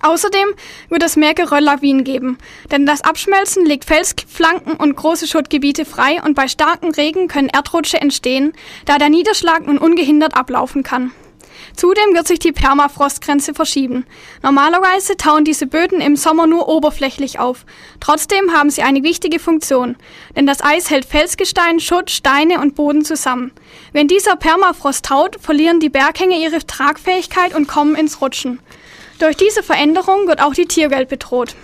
[0.00, 0.48] Außerdem
[0.88, 2.38] wird es mehr Gerölllawinen geben,
[2.70, 8.00] denn das Abschmelzen legt Felsflanken und große Schuttgebiete frei und bei starkem Regen können Erdrutsche
[8.00, 8.52] entstehen,
[8.86, 11.12] da der Niederschlag nun ungehindert ablaufen kann.
[11.76, 14.04] Zudem wird sich die Permafrostgrenze verschieben.
[14.42, 17.64] Normalerweise tauen diese Böden im Sommer nur oberflächlich auf.
[18.00, 19.96] Trotzdem haben sie eine wichtige Funktion,
[20.36, 23.52] denn das Eis hält Felsgestein, Schutt, Steine und Boden zusammen.
[23.92, 28.60] Wenn dieser Permafrost taut, verlieren die Berghänge ihre Tragfähigkeit und kommen ins Rutschen.
[29.22, 31.54] Durch diese Veränderung wird auch die Tierwelt bedroht.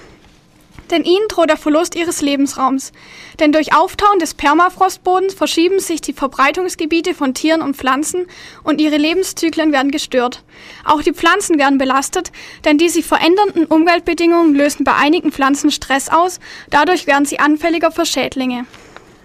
[0.93, 2.93] Denn ihnen droht der Verlust ihres Lebensraums.
[3.41, 8.29] Denn durch Auftauen des Permafrostbodens verschieben sich die Verbreitungsgebiete von Tieren und Pflanzen
[8.63, 10.45] und ihre Lebenszyklen werden gestört.
[10.85, 12.31] Auch die Pflanzen werden belastet,
[12.65, 16.39] denn die sich verändernden Umweltbedingungen lösen bei einigen Pflanzen Stress aus,
[16.71, 18.67] dadurch werden sie anfälliger für Schädlinge.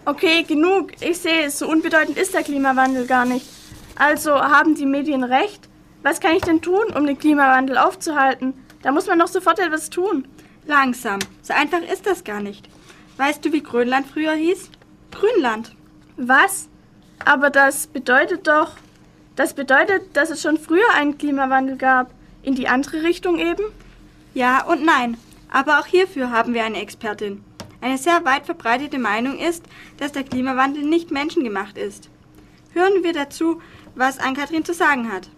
[0.06, 0.94] Okay, genug.
[1.02, 3.46] Ich sehe, so unbedeutend ist der Klimawandel gar nicht.
[3.96, 5.70] Also haben die Medien recht?
[6.04, 8.54] Was kann ich denn tun, um den Klimawandel aufzuhalten?
[8.82, 10.28] Da muss man doch sofort etwas tun.
[10.66, 11.20] Langsam.
[11.42, 12.68] So einfach ist das gar nicht.
[13.18, 14.70] Weißt du, wie Grönland früher hieß?
[15.12, 15.76] Grünland.
[16.18, 16.68] Was?
[17.24, 18.74] Aber das bedeutet doch.
[19.38, 22.12] Das bedeutet, dass es schon früher einen Klimawandel gab.
[22.42, 23.64] In die andere Richtung eben?
[24.34, 25.18] Ja und nein.
[25.50, 27.44] Aber auch hierfür haben wir eine Expertin.
[27.80, 29.64] Eine sehr weit verbreitete Meinung ist,
[29.98, 32.10] dass der Klimawandel nicht menschengemacht ist.
[32.74, 33.62] Hören wir dazu,
[33.96, 35.30] was Ann-Kathrin zu sagen hat.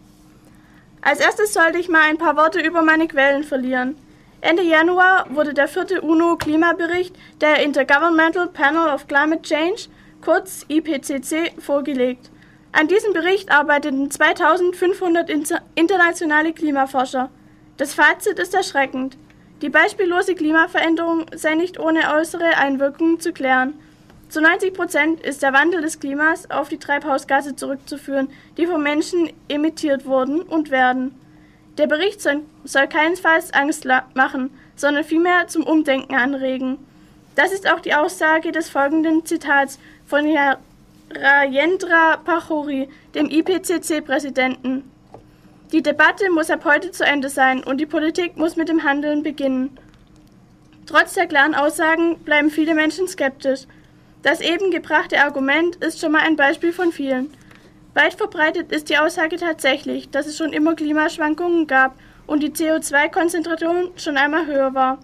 [1.05, 3.95] Als erstes sollte ich mal ein paar Worte über meine Quellen verlieren.
[4.41, 9.83] Ende Januar wurde der vierte UNO-Klimabericht der Intergovernmental Panel of Climate Change,
[10.23, 12.31] kurz IPCC, vorgelegt.
[12.71, 15.29] An diesem Bericht arbeiteten 2500
[15.75, 17.29] internationale Klimaforscher.
[17.77, 19.15] Das Fazit ist erschreckend.
[19.61, 23.75] Die beispiellose Klimaveränderung sei nicht ohne äußere Einwirkungen zu klären.
[24.29, 29.31] Zu 90 Prozent ist der Wandel des Klimas auf die Treibhausgase zurückzuführen, die vom Menschen
[29.47, 31.15] emittiert wurden und werden.
[31.77, 32.41] Der Bericht soll,
[32.87, 36.77] keinesfalls Angst machen, sondern vielmehr zum Umdenken anregen.
[37.35, 40.57] Das ist auch die Aussage des folgenden Zitats von Herrn
[41.13, 44.89] Rajendra Pachori, dem IPCC-Präsidenten.
[45.71, 49.23] Die Debatte muss ab heute zu Ende sein und die Politik muss mit dem Handeln
[49.23, 49.77] beginnen.
[50.85, 53.61] Trotz der klaren Aussagen bleiben viele Menschen skeptisch.
[54.25, 57.31] Das eben gebrachte Argument ist schon mal ein Beispiel von vielen.
[57.93, 61.93] Weit verbreitet ist die Aussage tatsächlich, dass es schon immer Klimaschwankungen gab
[62.25, 64.97] und die CO2-Konzentration schon einmal höher war.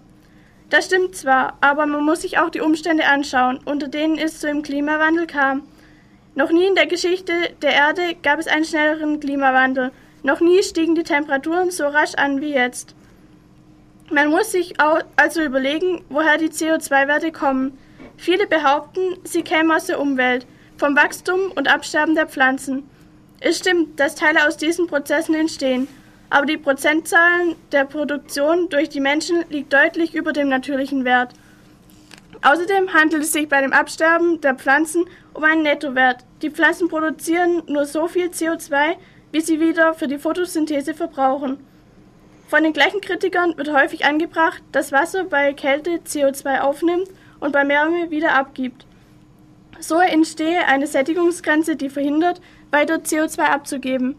[0.70, 4.48] Das stimmt zwar, aber man muss sich auch die Umstände anschauen, unter denen es zu
[4.48, 5.62] dem Klimawandel kam.
[6.34, 7.32] Noch nie in der Geschichte
[7.62, 9.92] der Erde gab es einen schnelleren Klimawandel.
[10.24, 12.96] Noch nie stiegen die Temperaturen so rasch an wie jetzt.
[14.10, 14.74] Man muss sich
[15.14, 17.78] also überlegen, woher die CO2-Werte kommen.
[18.16, 20.46] Viele behaupten, sie kämen aus der Umwelt,
[20.76, 22.88] vom Wachstum und Absterben der Pflanzen.
[23.40, 25.88] Es stimmt, dass Teile aus diesen Prozessen entstehen,
[26.30, 31.34] aber die Prozentzahlen der Produktion durch die Menschen liegt deutlich über dem natürlichen Wert.
[32.42, 36.24] Außerdem handelt es sich bei dem Absterben der Pflanzen um einen Nettowert.
[36.42, 38.96] Die Pflanzen produzieren nur so viel CO2,
[39.30, 41.58] wie sie wieder für die Photosynthese verbrauchen.
[42.48, 47.08] Von den gleichen Kritikern wird häufig angebracht, dass Wasser bei Kälte CO2 aufnimmt
[47.42, 48.86] und bei Wärme wieder abgibt.
[49.80, 54.14] So entstehe eine Sättigungsgrenze, die verhindert, weiter CO2 abzugeben.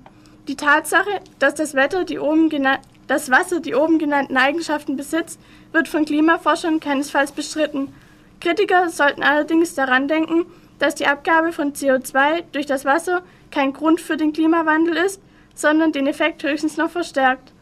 [0.50, 2.50] Die Tatsache, dass das, Wetter die oben
[3.08, 5.40] das Wasser die oben genannten Eigenschaften besitzt,
[5.72, 7.94] wird von Klimaforschern keinesfalls bestritten.
[8.42, 10.46] Kritiker sollten allerdings daran denken,
[10.80, 15.22] dass die Abgabe von CO2 durch das Wasser kein Grund für den Klimawandel ist,
[15.56, 17.54] sondern den Effekt höchstens noch verstärkt.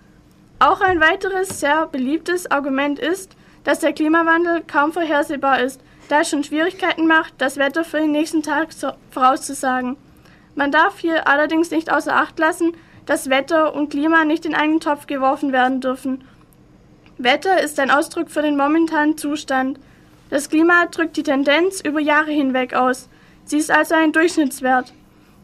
[0.57, 6.29] Auch ein weiteres sehr beliebtes Argument ist, dass der Klimawandel kaum vorhersehbar ist, da es
[6.29, 8.69] schon Schwierigkeiten macht, das Wetter für den nächsten Tag
[9.11, 9.97] vorauszusagen.
[10.55, 12.73] Man darf hier allerdings nicht außer Acht lassen,
[13.05, 16.23] dass Wetter und Klima nicht in einen Topf geworfen werden dürfen.
[17.17, 19.79] Wetter ist ein Ausdruck für den momentanen Zustand.
[20.29, 23.09] Das Klima drückt die Tendenz über Jahre hinweg aus.
[23.45, 24.93] Sie ist also ein Durchschnittswert.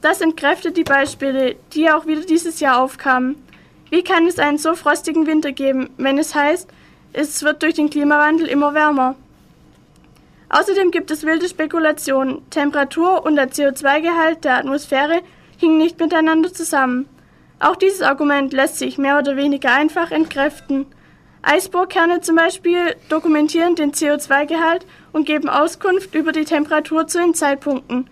[0.01, 3.35] Das entkräftet die Beispiele, die auch wieder dieses Jahr aufkamen.
[3.89, 6.69] Wie kann es einen so frostigen Winter geben, wenn es heißt,
[7.17, 9.15] es wird durch den Klimawandel immer wärmer.
[10.49, 12.47] Außerdem gibt es wilde Spekulationen.
[12.51, 15.21] Temperatur und der CO2-Gehalt der Atmosphäre
[15.57, 17.09] hingen nicht miteinander zusammen.
[17.59, 20.85] Auch dieses Argument lässt sich mehr oder weniger einfach entkräften.
[21.41, 28.07] Eisbohrkerne zum Beispiel dokumentieren den CO2-Gehalt und geben Auskunft über die Temperatur zu den Zeitpunkten.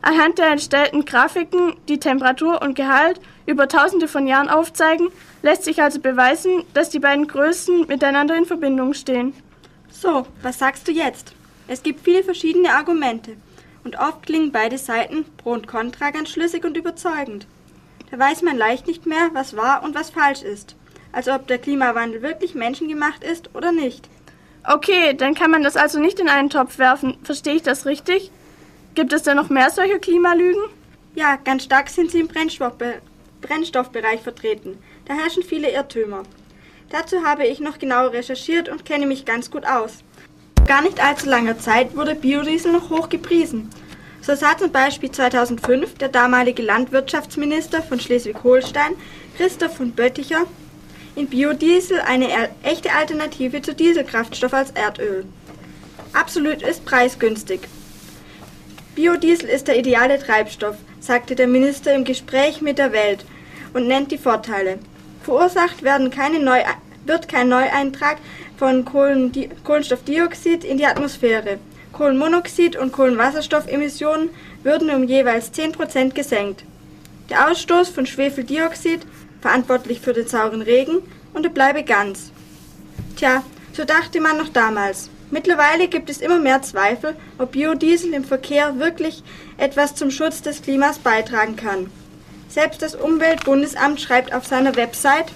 [0.00, 5.08] Anhand der entstellten Grafiken, die Temperatur und Gehalt über tausende von Jahren aufzeigen,
[5.42, 9.34] lässt sich also beweisen, dass die beiden Größen miteinander in Verbindung stehen.
[9.90, 11.34] So, was sagst du jetzt?
[11.68, 13.36] Es gibt viele verschiedene Argumente
[13.84, 17.46] und oft klingen beide Seiten pro und contra ganz schlüssig und überzeugend.
[18.10, 20.76] Da weiß man leicht nicht mehr, was wahr und was falsch ist,
[21.12, 24.08] also ob der Klimawandel wirklich menschengemacht ist oder nicht.
[24.66, 27.18] Okay, dann kann man das also nicht in einen Topf werfen.
[27.22, 28.30] Verstehe ich das richtig?
[28.94, 30.62] Gibt es denn noch mehr solche Klimalügen?
[31.14, 33.00] Ja, ganz stark sind sie im Brennstoffbe
[33.44, 34.78] Brennstoffbereich vertreten.
[35.04, 36.22] Da herrschen viele Irrtümer.
[36.90, 39.98] Dazu habe ich noch genau recherchiert und kenne mich ganz gut aus.
[40.56, 43.68] Vor gar nicht allzu langer Zeit wurde Biodiesel noch hoch gepriesen.
[44.22, 48.94] So sah zum Beispiel 2005 der damalige Landwirtschaftsminister von Schleswig-Holstein,
[49.36, 50.46] Christoph von Bötticher,
[51.14, 52.28] in Biodiesel eine
[52.62, 55.26] echte Alternative zu Dieselkraftstoff als Erdöl.
[56.14, 57.60] Absolut ist preisgünstig.
[58.94, 63.26] Biodiesel ist der ideale Treibstoff, sagte der Minister im Gespräch mit der Welt
[63.74, 64.78] und nennt die Vorteile.
[65.22, 66.60] Verursacht werden keine Neu
[67.06, 68.16] wird kein Neueintrag
[68.56, 71.58] von Kohlendi Kohlenstoffdioxid in die Atmosphäre.
[71.92, 74.30] Kohlenmonoxid und Kohlenwasserstoffemissionen
[74.62, 76.64] würden um jeweils 10% gesenkt.
[77.30, 79.00] Der Ausstoß von Schwefeldioxid,
[79.40, 81.02] verantwortlich für den sauren Regen,
[81.34, 82.30] unterbleibe ganz.
[83.16, 85.10] Tja, so dachte man noch damals.
[85.30, 89.22] Mittlerweile gibt es immer mehr Zweifel, ob Biodiesel im Verkehr wirklich
[89.56, 91.90] etwas zum Schutz des Klimas beitragen kann.
[92.54, 95.32] Selbst das Umweltbundesamt schreibt auf seiner Website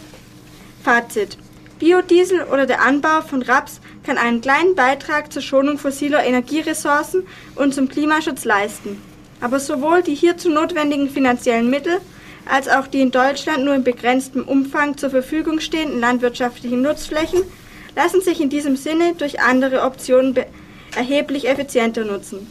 [0.85, 1.37] Fazit.
[1.81, 7.27] Biodiesel oder der Anbau von Raps kann einen kleinen Beitrag zur Schonung fossiler Energieressourcen
[7.57, 9.03] und zum Klimaschutz leisten.
[9.41, 11.99] Aber sowohl die hierzu notwendigen finanziellen Mittel
[12.47, 17.43] als auch die in Deutschland nur in begrenztem Umfang zur Verfügung stehenden landwirtschaftlichen Nutzflächen
[17.97, 20.37] lassen sich in diesem Sinne durch andere Optionen
[20.95, 22.47] erheblich effizienter nutzen.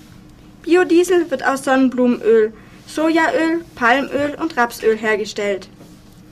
[0.63, 2.51] Biodiesel wird aus Sonnenblumenöl,
[2.87, 5.69] Sojaöl, Palmöl und Rapsöl hergestellt.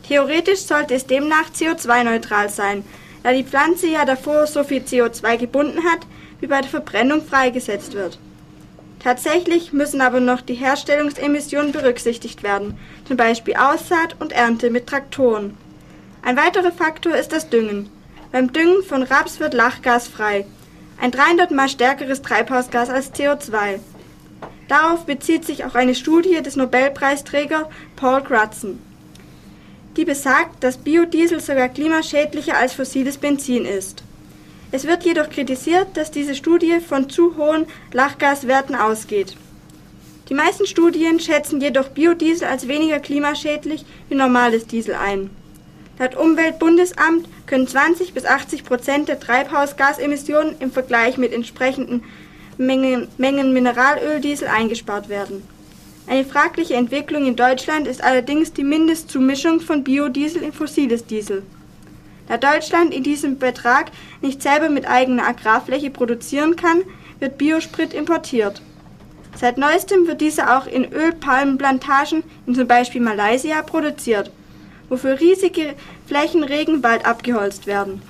[0.08, 2.84] Theoretisch sollte es demnach CO2-neutral sein,
[3.24, 6.08] da die Pflanze ja davor so viel CO2 gebunden hat,
[6.40, 8.20] wie bei der Verbrennung freigesetzt wird.
[9.00, 15.58] Tatsächlich müssen aber noch die Herstellungsemissionen berücksichtigt werden, zum Beispiel Aussaat und Ernte mit Traktoren.
[16.24, 17.90] Ein weiterer Faktor ist das Düngen.
[18.32, 20.46] Beim Düngen von Raps wird Lachgas frei,
[21.00, 23.80] ein 300 mal stärkeres Treibhausgas als CO2.
[24.68, 28.80] Darauf bezieht sich auch eine Studie des Nobelpreisträgers Paul Crutzen
[29.98, 34.04] die besagt, dass Biodiesel sogar klimaschädlicher als fossiles Benzin ist.
[34.72, 39.38] Es wird jedoch kritisiert, dass diese Studie von zu hohen Lachgaswerten ausgeht.
[40.28, 45.30] Die meisten Studien schätzen jedoch Biodiesel als weniger klimaschädlich wie normales Diesel ein.
[45.98, 52.04] Laut Umweltbundesamt können 20 bis 80 Prozent der Treibhausgasemissionen im Vergleich mit entsprechenden
[52.58, 55.44] Mengen, Mengen Mineralöldiesel eingespart werden.
[56.08, 61.44] Eine fragliche Entwicklung in Deutschland ist allerdings die Mindestzumischung von Biodiesel in fossiles Diesel.
[62.28, 63.92] Da Deutschland in diesem Betrag
[64.22, 66.84] nicht selber mit eigener Agrarfläche produzieren kann,
[67.20, 68.62] wird Biosprit importiert.
[69.36, 74.32] Seit neuestem wird dieser auch in Ölpalmenplantagen in zum Beispiel Malaysia produziert,
[74.90, 75.74] wofür riesige
[76.08, 78.02] Flächen Regenwald abgeholzt werden.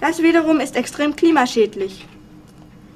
[0.00, 2.06] Das wiederum ist extrem klimaschädlich.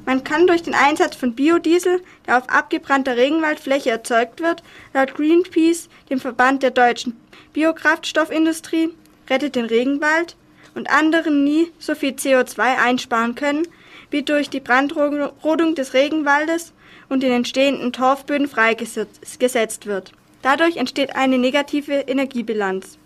[0.09, 4.63] Man kann durch den Einsatz von Biodiesel, der auf abgebrannter Regenwaldfläche erzeugt wird,
[4.95, 7.21] laut Greenpeace, dem Verband der deutschen
[7.53, 8.89] Biokraftstoffindustrie,
[9.29, 10.35] rettet den Regenwald
[10.75, 13.69] und anderen nie so viel CO2 einsparen können,
[14.11, 16.73] wie durch die Brandrodung des Regenwaldes
[17.11, 20.13] und den entstehenden Torfböden freigesetzt wird.
[20.41, 22.97] Dadurch entsteht eine negative Energiebilanz.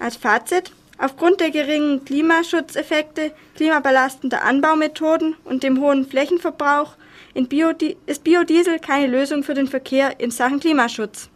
[0.00, 6.96] Als Fazit Aufgrund der geringen Klimaschutzeffekte, klimabelastender Anbaumethoden und dem hohen Flächenverbrauch
[7.44, 11.28] Biodi ist Biodiesel keine Lösung für den Verkehr in Sachen Klimaschutz.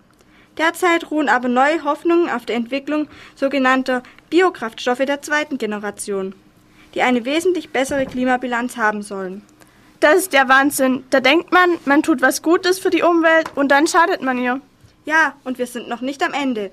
[0.57, 6.35] Derzeit ruhen aber neue Hoffnungen auf der Entwicklung sogenannter Biokraftstoffe der zweiten Generation,
[6.94, 9.42] die eine wesentlich bessere Klimabilanz haben sollen.
[10.01, 11.05] Das ist der Wahnsinn.
[11.11, 14.61] Da denkt man, man tut was Gutes für die Umwelt und dann schadet man ihr.
[15.05, 16.70] Ja, und wir sind noch nicht am Ende.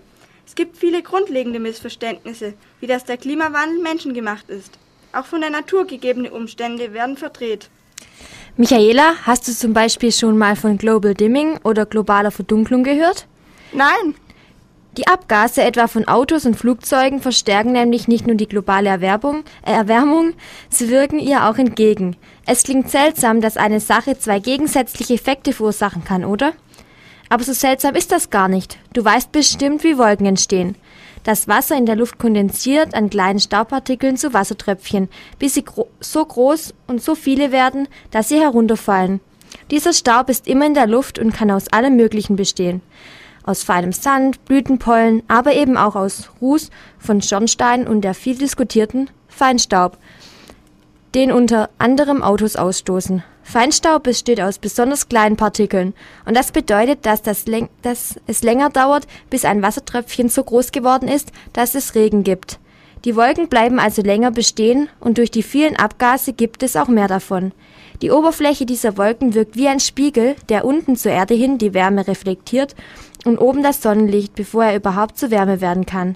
[0.48, 4.80] Es gibt viele grundlegende Missverständnisse, wie dass der Klimawandel menschengemacht ist.
[5.12, 7.70] Auch von der Natur gegebene Umstände werden verdreht.
[8.56, 13.28] Michaela, hast du zum Beispiel schon mal von Global Dimming oder globaler Verdunklung gehört?
[13.74, 14.16] Nein.
[14.96, 19.74] Die Abgase etwa von Autos und Flugzeugen verstärken nämlich nicht nur die globale Erwärmung, äh
[19.74, 20.34] Erwärmung,
[20.70, 22.16] sie wirken ihr auch entgegen.
[22.46, 26.54] Es klingt seltsam, dass eine Sache zwei gegensätzliche Effekte verursachen kann, oder?
[27.30, 28.78] Aber so seltsam ist das gar nicht.
[28.94, 30.76] Du weißt bestimmt, wie Wolken entstehen.
[31.24, 35.10] Das Wasser in der Luft kondensiert an kleinen Staubpartikeln zu Wassertröpfchen,
[35.40, 39.20] bis sie gro so groß und so viele werden, dass sie herunterfallen.
[39.70, 42.82] Dieser Staub ist immer in der Luft und kann aus allem Möglichen bestehen.
[43.44, 49.10] Aus feinem Sand, Blütenpollen, aber eben auch aus Ruß von Schornsteinen und der viel diskutierten
[49.28, 49.98] Feinstaub,
[51.18, 53.24] den unter anderem Autos ausstoßen.
[53.42, 57.46] Feinstaub besteht aus besonders kleinen Partikeln und das bedeutet, dass, das
[57.82, 62.60] dass es länger dauert, bis ein Wassertröpfchen so groß geworden ist, dass es Regen gibt.
[63.04, 67.08] Die Wolken bleiben also länger bestehen und durch die vielen Abgase gibt es auch mehr
[67.08, 67.52] davon.
[68.04, 72.08] Die Oberfläche dieser Wolken wirkt wie ein Spiegel, der unten zur Erde hin die Wärme
[72.08, 72.76] reflektiert
[73.26, 76.16] und oben das Sonnenlicht, bevor er überhaupt zu Wärme werden kann.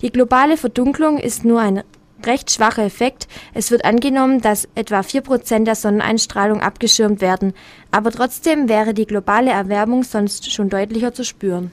[0.00, 1.84] Die globale Verdunklung ist nur ein
[2.26, 3.28] recht schwacher Effekt.
[3.54, 7.54] Es wird angenommen, dass etwa 4% der Sonneneinstrahlung abgeschirmt werden,
[7.90, 11.70] aber trotzdem wäre die globale Erwärmung sonst schon deutlicher zu spüren.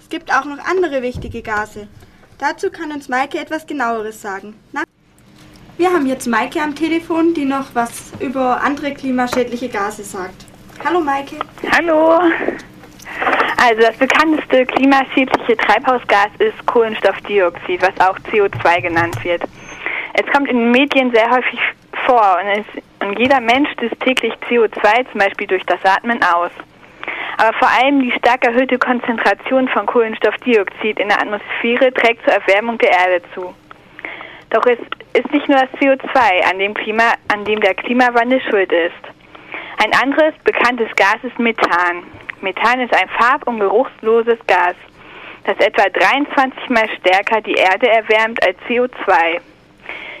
[0.00, 1.88] Es gibt auch noch andere wichtige Gase.
[2.38, 4.54] Dazu kann uns Maike etwas genaueres sagen.
[4.72, 4.82] Na?
[5.76, 10.44] Wir haben jetzt Maike am Telefon, die noch was über andere klimaschädliche Gase sagt.
[10.84, 11.38] Hallo Maike.
[11.72, 12.20] Hallo.
[13.56, 19.42] Also das bekannteste klimaschädliche Treibhausgas ist Kohlenstoffdioxid, was auch CO2 genannt wird.
[20.16, 21.60] Es kommt in den Medien sehr häufig
[22.06, 26.52] vor und, es, und jeder Mensch stößt täglich CO2 zum Beispiel durch das Atmen aus.
[27.36, 32.78] Aber vor allem die stark erhöhte Konzentration von Kohlenstoffdioxid in der Atmosphäre trägt zur Erwärmung
[32.78, 33.52] der Erde zu.
[34.50, 34.78] Doch es
[35.14, 38.92] ist nicht nur das CO2, an dem, Klima, an dem der Klimawandel schuld ist.
[39.82, 42.04] Ein anderes bekanntes Gas ist Methan.
[42.40, 44.76] Methan ist ein farb- und geruchsloses Gas,
[45.44, 49.40] das etwa 23 mal stärker die Erde erwärmt als CO2.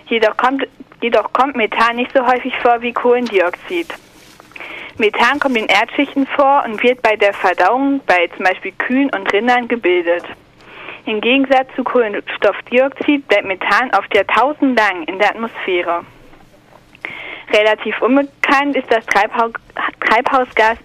[0.06, 0.66] Jedoch kommt,
[1.00, 3.88] jedoch kommt Methan nicht so häufig vor wie Kohlendioxid.
[4.98, 9.32] Methan kommt in Erdschichten vor und wird bei der Verdauung bei zum Beispiel Kühen und
[9.32, 10.24] Rindern gebildet.
[11.06, 16.04] Im Gegensatz zu Kohlenstoffdioxid bleibt Methan oft jahrtausendlang in der Atmosphäre.
[17.52, 19.52] Relativ unbekannt ist das Treibhaus
[20.00, 20.78] Treibhausgas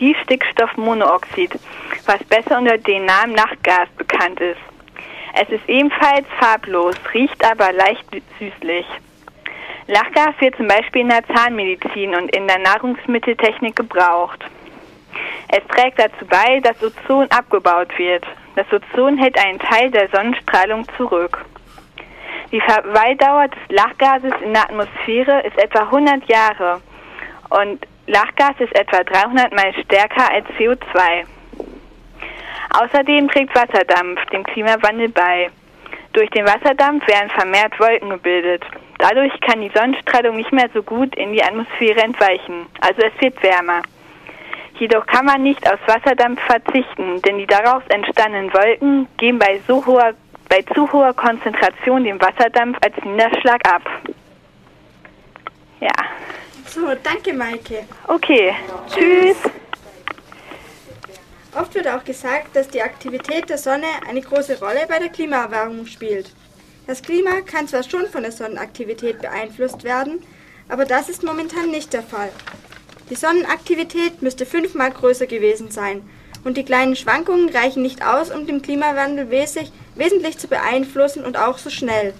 [0.00, 1.58] Distickstoffmonoxid,
[2.06, 4.73] was besser unter dem Namen Nachtgas bekannt ist.
[5.36, 8.06] Es ist ebenfalls farblos, riecht aber leicht
[8.38, 8.86] süßlich.
[9.86, 14.44] Lachgas wird zum Beispiel in der Zahnmedizin und in der Nahrungsmitteltechnik gebraucht.
[15.48, 18.24] Es trägt dazu bei, dass Ozon abgebaut wird.
[18.54, 21.44] Das Ozon hält einen Teil der Sonnenstrahlung zurück.
[22.52, 26.80] Die Verweildauer des Lachgases in der Atmosphäre ist etwa 100 Jahre
[27.50, 31.24] und Lachgas ist etwa 300 mal stärker als CO2.
[32.70, 35.50] Außerdem trägt Wasserdampf dem Klimawandel bei.
[36.12, 38.62] Durch den Wasserdampf werden vermehrt Wolken gebildet.
[38.98, 43.42] Dadurch kann die Sonnenstrahlung nicht mehr so gut in die Atmosphäre entweichen, also es wird
[43.42, 43.82] wärmer.
[44.78, 49.84] Jedoch kann man nicht auf Wasserdampf verzichten, denn die daraus entstandenen Wolken geben bei, so
[49.86, 50.14] hoher,
[50.48, 53.82] bei zu hoher Konzentration den Wasserdampf als Niederschlag ab.
[55.80, 55.92] Ja.
[56.66, 57.84] So, danke Maike.
[58.08, 58.54] Okay,
[58.88, 59.36] tschüss.
[61.56, 65.86] Oft wird auch gesagt, dass die Aktivität der Sonne eine große Rolle bei der Klimaerwärmung
[65.86, 66.32] spielt.
[66.88, 70.20] Das Klima kann zwar schon von der Sonnenaktivität beeinflusst werden,
[70.68, 72.30] aber das ist momentan nicht der Fall.
[73.08, 76.02] Die Sonnenaktivität müsste fünfmal größer gewesen sein
[76.42, 81.58] und die kleinen Schwankungen reichen nicht aus, um den Klimawandel wesentlich zu beeinflussen und auch
[81.58, 82.14] so schnell.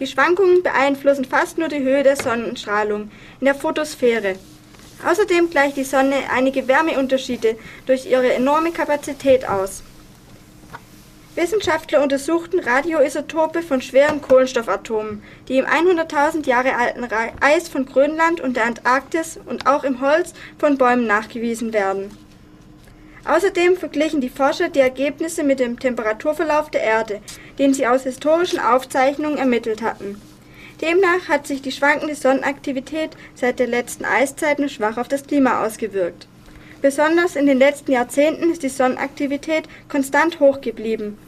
[0.00, 4.36] Die Schwankungen beeinflussen fast nur die Höhe der Sonnenstrahlung in der Photosphäre.
[5.04, 9.82] Außerdem gleicht die Sonne einige Wärmeunterschiede durch ihre enorme Kapazität aus.
[11.36, 17.06] Wissenschaftler untersuchten Radioisotope von schweren Kohlenstoffatomen, die im 100.000 Jahre alten
[17.40, 22.10] Eis von Grönland und der Antarktis und auch im Holz von Bäumen nachgewiesen werden.
[23.24, 27.20] Außerdem verglichen die Forscher die Ergebnisse mit dem Temperaturverlauf der Erde,
[27.58, 30.20] den sie aus historischen Aufzeichnungen ermittelt hatten.
[30.80, 35.64] Demnach hat sich die schwankende Sonnenaktivität seit der letzten Eiszeit nur schwach auf das Klima
[35.64, 36.26] ausgewirkt.
[36.80, 41.18] Besonders in den letzten Jahrzehnten ist die Sonnenaktivität konstant hoch geblieben,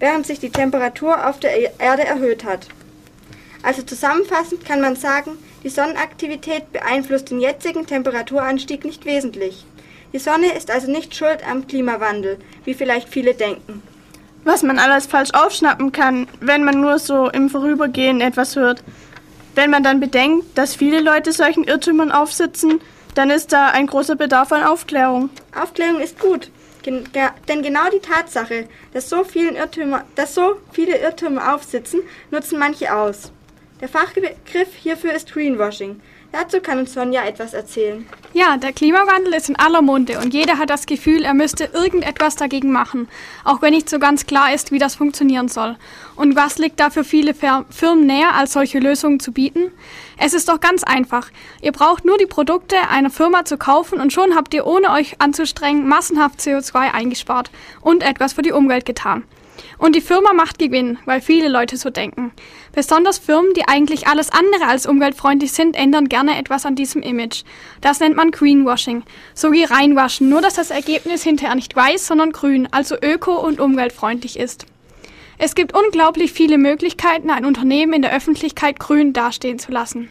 [0.00, 2.66] während sich die Temperatur auf der Erde erhöht hat.
[3.62, 9.64] Also zusammenfassend kann man sagen, die Sonnenaktivität beeinflusst den jetzigen Temperaturanstieg nicht wesentlich.
[10.12, 13.82] Die Sonne ist also nicht schuld am Klimawandel, wie vielleicht viele denken.
[14.46, 18.84] Was man alles falsch aufschnappen kann, wenn man nur so im Vorübergehen etwas hört.
[19.56, 22.80] Wenn man dann bedenkt, dass viele Leute solchen Irrtümern aufsitzen,
[23.16, 25.30] dann ist da ein großer Bedarf an Aufklärung.
[25.60, 26.52] Aufklärung ist gut,
[26.84, 27.08] gen
[27.48, 33.32] denn genau die Tatsache, dass so, Irrtümer, dass so viele Irrtümer aufsitzen, nutzen manche aus.
[33.80, 36.00] Der Fachbegriff hierfür ist Greenwashing.
[36.32, 38.06] Dazu kann uns Sonja etwas erzählen.
[38.32, 42.36] Ja, der Klimawandel ist in aller Munde und jeder hat das Gefühl, er müsste irgendetwas
[42.36, 43.08] dagegen machen,
[43.44, 45.76] auch wenn nicht so ganz klar ist, wie das funktionieren soll.
[46.16, 49.72] Und was liegt da für viele Firmen näher, als solche Lösungen zu bieten?
[50.18, 51.30] Es ist doch ganz einfach.
[51.62, 55.20] Ihr braucht nur die Produkte einer Firma zu kaufen und schon habt ihr ohne euch
[55.20, 59.24] anzustrengen massenhaft CO2 eingespart und etwas für die Umwelt getan.
[59.78, 62.32] Und die Firma macht Gewinn, weil viele Leute so denken.
[62.72, 67.42] Besonders Firmen, die eigentlich alles andere als umweltfreundlich sind, ändern gerne etwas an diesem Image.
[67.80, 69.02] Das nennt man Greenwashing.
[69.34, 73.60] So wie reinwaschen, nur dass das Ergebnis hinterher nicht weiß, sondern grün, also öko- und
[73.60, 74.66] umweltfreundlich ist.
[75.38, 80.08] Es gibt unglaublich viele Möglichkeiten, ein Unternehmen in der Öffentlichkeit grün dastehen zu lassen.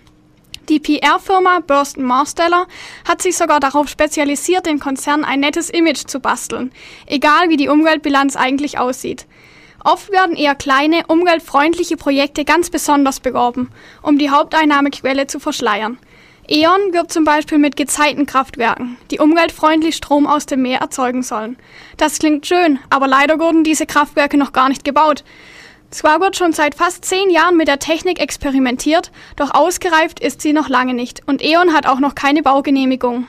[0.70, 2.68] Die PR-Firma Bursten Marsteller
[3.08, 6.72] hat sich sogar darauf spezialisiert, den Konzern ein nettes Image zu basteln,
[7.06, 9.28] egal wie die Umweltbilanz eigentlich aussieht.
[9.86, 13.70] Oft werden eher kleine, umweltfreundliche Projekte ganz besonders beworben,
[14.02, 16.00] um die Haupteinnahmequelle zu verschleiern.
[16.48, 21.58] E.ON wirbt zum Beispiel mit Gezeitenkraftwerken, die umweltfreundlich Strom aus dem Meer erzeugen sollen.
[21.98, 25.24] Das klingt schön, aber leider wurden diese Kraftwerke noch gar nicht gebaut.
[25.92, 30.54] Zwar wird schon seit fast zehn Jahren mit der Technik experimentiert, doch ausgereift ist sie
[30.54, 33.28] noch lange nicht und E.ON hat auch noch keine Baugenehmigung.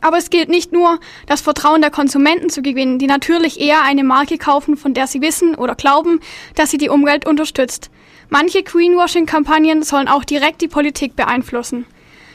[0.00, 4.04] Aber es gilt nicht nur, das Vertrauen der Konsumenten zu gewinnen, die natürlich eher eine
[4.04, 6.20] Marke kaufen, von der sie wissen oder glauben,
[6.54, 7.90] dass sie die Umwelt unterstützt.
[8.28, 11.86] Manche Greenwashing-Kampagnen sollen auch direkt die Politik beeinflussen.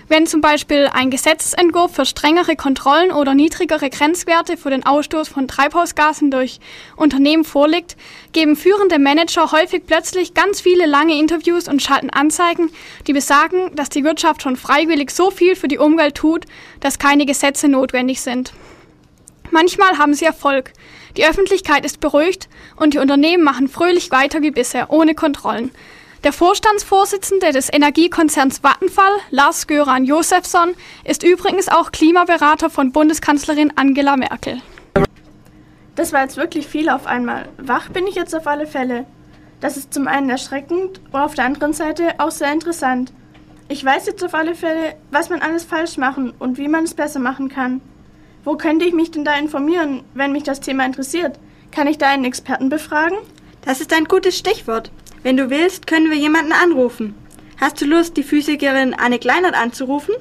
[0.07, 5.47] Wenn zum Beispiel ein Gesetzentwurf für strengere Kontrollen oder niedrigere Grenzwerte für den Ausstoß von
[5.47, 6.59] Treibhausgasen durch
[6.95, 7.97] Unternehmen vorliegt,
[8.31, 12.69] geben führende Manager häufig plötzlich ganz viele lange Interviews und schalten Anzeigen,
[13.07, 16.45] die besagen, dass die Wirtschaft schon freiwillig so viel für die Umwelt tut,
[16.81, 18.53] dass keine Gesetze notwendig sind.
[19.49, 20.73] Manchmal haben sie Erfolg.
[21.17, 25.71] Die Öffentlichkeit ist beruhigt und die Unternehmen machen fröhlich weiter wie bisher, ohne Kontrollen.
[26.25, 30.73] Der Vorstandsvorsitzende des Energiekonzerns Vattenfall, Lars Göran Josefsson,
[31.03, 34.59] ist übrigens auch Klimaberater von Bundeskanzlerin Angela Merkel.
[35.93, 37.47] Das war jetzt wirklich viel auf einmal.
[37.59, 39.05] Wach bin ich jetzt auf alle Fälle.
[39.59, 43.13] Das ist zum einen erschreckend und auf der anderen Seite auch sehr interessant.
[43.67, 46.95] Ich weiß jetzt auf alle Fälle, was man alles falsch machen und wie man es
[46.95, 47.81] besser machen kann.
[48.43, 51.37] Wo könnte ich mich denn da informieren, wenn mich das Thema interessiert?
[51.69, 53.17] Kann ich da einen Experten befragen?
[53.63, 54.89] Das ist ein gutes Stichwort.
[55.25, 57.15] Wenn du willst, können wir jemanden anrufen.
[57.59, 60.13] Hast du Lust, die Physikerin Anne Kleinert anzurufen?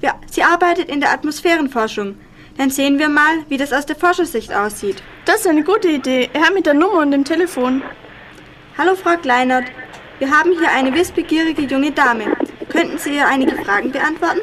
[0.00, 2.16] Wir, sie arbeitet in der Atmosphärenforschung.
[2.56, 5.02] Dann sehen wir mal, wie das aus der Forschersicht aussieht.
[5.26, 6.30] Das ist eine gute Idee.
[6.32, 7.82] Her mit der Nummer und dem Telefon.
[8.78, 9.64] Hallo, Frau Kleinert.
[10.18, 12.34] Wir haben hier eine wissbegierige junge Dame.
[12.70, 14.40] Könnten Sie ihr einige Fragen beantworten?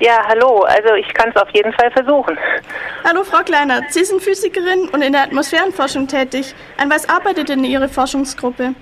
[0.00, 0.62] Ja, hallo.
[0.62, 2.38] Also ich kann es auf jeden Fall versuchen.
[3.04, 3.92] Hallo, Frau Kleinert.
[3.92, 6.54] Sie sind Physikerin und in der Atmosphärenforschung tätig.
[6.78, 8.74] An was arbeitet denn Ihre Forschungsgruppe?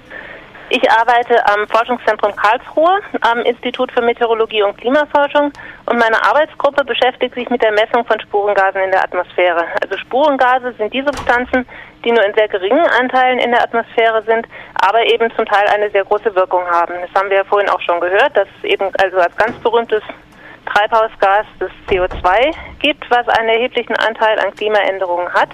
[0.77, 5.53] Ich arbeite am Forschungszentrum Karlsruhe, am Institut für Meteorologie und Klimaforschung
[5.87, 9.67] und meine Arbeitsgruppe beschäftigt sich mit der Messung von Spurengasen in der Atmosphäre.
[9.81, 11.65] Also Spurengase sind die Substanzen,
[12.05, 14.49] die nur in sehr geringen Anteilen in der Atmosphäre sind,
[14.85, 16.95] aber eben zum Teil eine sehr große Wirkung haben.
[17.03, 20.03] Das haben wir ja vorhin auch schon gehört, dass es eben also als ganz berühmtes
[20.67, 25.51] Treibhausgas das CO2 gibt, was einen erheblichen Anteil an Klimaänderungen hat,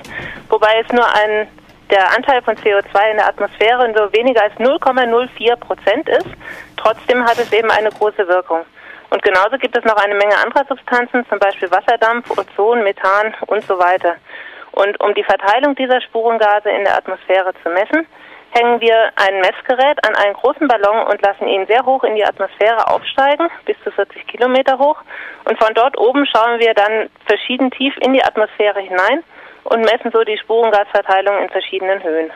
[0.49, 1.47] wobei es nur ein
[1.91, 6.29] der Anteil von CO2 in der Atmosphäre so weniger als 0,04 Prozent ist.
[6.77, 8.65] Trotzdem hat es eben eine große Wirkung.
[9.11, 13.65] Und genauso gibt es noch eine Menge anderer Substanzen, zum Beispiel Wasserdampf, Ozon, Methan und
[13.65, 14.17] so weiter.
[14.73, 18.07] Und um die Verteilung dieser Spurengase in der Atmosphäre zu messen,
[18.53, 22.25] hängen wir ein Messgerät an einen großen Ballon und lassen ihn sehr hoch in die
[22.25, 24.99] Atmosphäre aufsteigen, bis zu 40 Kilometer hoch.
[25.45, 29.25] Und von dort oben schauen wir dann verschieden tief in die Atmosphäre hinein
[29.65, 32.31] und messen so die Spurengasverteilung in verschiedenen Höhen.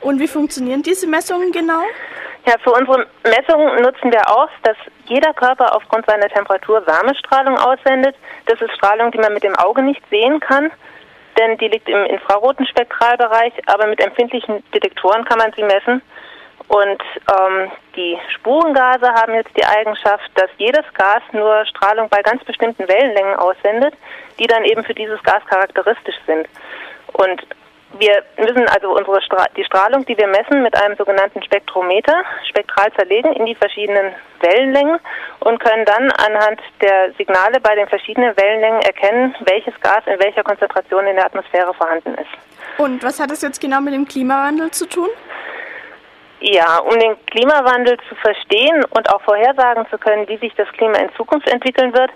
[0.00, 1.82] Und wie funktionieren diese Messungen genau?
[2.46, 8.14] Ja, für unsere Messungen nutzen wir aus, dass jeder Körper aufgrund seiner Temperatur Wärmestrahlung aussendet.
[8.46, 10.70] Das ist Strahlung, die man mit dem Auge nicht sehen kann
[11.38, 16.02] denn die liegt im infraroten Spektralbereich, aber mit empfindlichen Detektoren kann man sie messen.
[16.68, 17.02] Und
[17.32, 22.86] ähm, die Spurengase haben jetzt die Eigenschaft, dass jedes Gas nur Strahlung bei ganz bestimmten
[22.86, 23.94] Wellenlängen aussendet,
[24.38, 26.46] die dann eben für dieses Gas charakteristisch sind.
[27.14, 27.42] Und
[27.98, 32.92] wir müssen also unsere Stra die Strahlung, die wir messen, mit einem sogenannten Spektrometer spektral
[32.92, 34.98] zerlegen in die verschiedenen Wellenlängen
[35.40, 40.44] und können dann anhand der Signale bei den verschiedenen Wellenlängen erkennen, welches Gas in welcher
[40.44, 42.78] Konzentration in der Atmosphäre vorhanden ist.
[42.78, 45.08] Und was hat das jetzt genau mit dem Klimawandel zu tun?
[46.40, 50.98] Ja, um den Klimawandel zu verstehen und auch vorhersagen zu können, wie sich das Klima
[50.98, 52.10] in Zukunft entwickeln wird,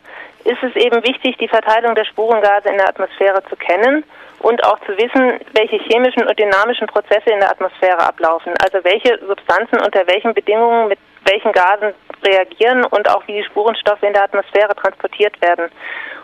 [0.45, 4.05] ist es eben wichtig, die Verteilung der Spurengase in der Atmosphäre zu kennen
[4.41, 8.53] und auch zu wissen, welche chemischen und dynamischen Prozesse in der Atmosphäre ablaufen.
[8.63, 11.95] Also welche Substanzen unter welchen Bedingungen mit welchen Gasen
[12.25, 15.71] reagieren und auch wie die Spurenstoffe in der Atmosphäre transportiert werden.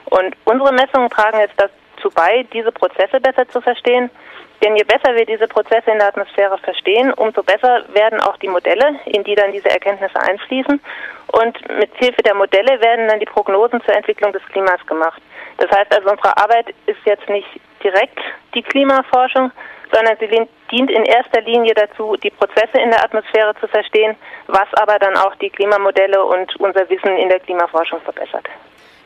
[0.06, 4.10] Und unsere Messungen tragen jetzt dazu bei, diese Prozesse besser zu verstehen.
[4.62, 8.48] Denn je besser wir diese Prozesse in der Atmosphäre verstehen, umso besser werden auch die
[8.48, 10.80] Modelle, in die dann diese Erkenntnisse einfließen.
[11.28, 15.22] Und mit Hilfe der Modelle werden dann die Prognosen zur Entwicklung des Klimas gemacht.
[15.58, 17.48] Das heißt also, unsere Arbeit ist jetzt nicht
[17.82, 18.18] direkt
[18.54, 19.52] die Klimaforschung,
[19.92, 20.28] sondern sie
[20.70, 25.16] dient in erster Linie dazu, die Prozesse in der Atmosphäre zu verstehen, was aber dann
[25.16, 28.46] auch die Klimamodelle und unser Wissen in der Klimaforschung verbessert.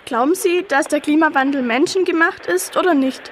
[0.05, 3.30] Glauben Sie, dass der Klimawandel menschengemacht ist oder nicht?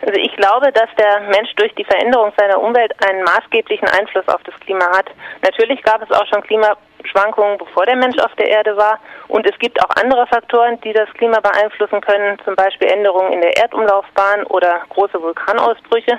[0.00, 4.42] Also ich glaube, dass der Mensch durch die Veränderung seiner Umwelt einen maßgeblichen Einfluss auf
[4.44, 5.06] das Klima hat.
[5.42, 8.98] Natürlich gab es auch schon Klimaschwankungen, bevor der Mensch auf der Erde war.
[9.28, 13.40] Und es gibt auch andere Faktoren, die das Klima beeinflussen können, zum Beispiel Änderungen in
[13.40, 16.18] der Erdumlaufbahn oder große Vulkanausbrüche.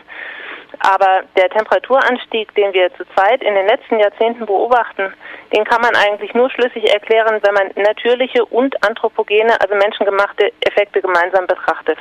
[0.80, 5.14] Aber der Temperaturanstieg, den wir zurzeit in den letzten Jahrzehnten beobachten,
[5.54, 11.02] den kann man eigentlich nur schlüssig erklären, wenn man natürliche und anthropogene, also menschengemachte Effekte
[11.02, 11.98] gemeinsam betrachtet.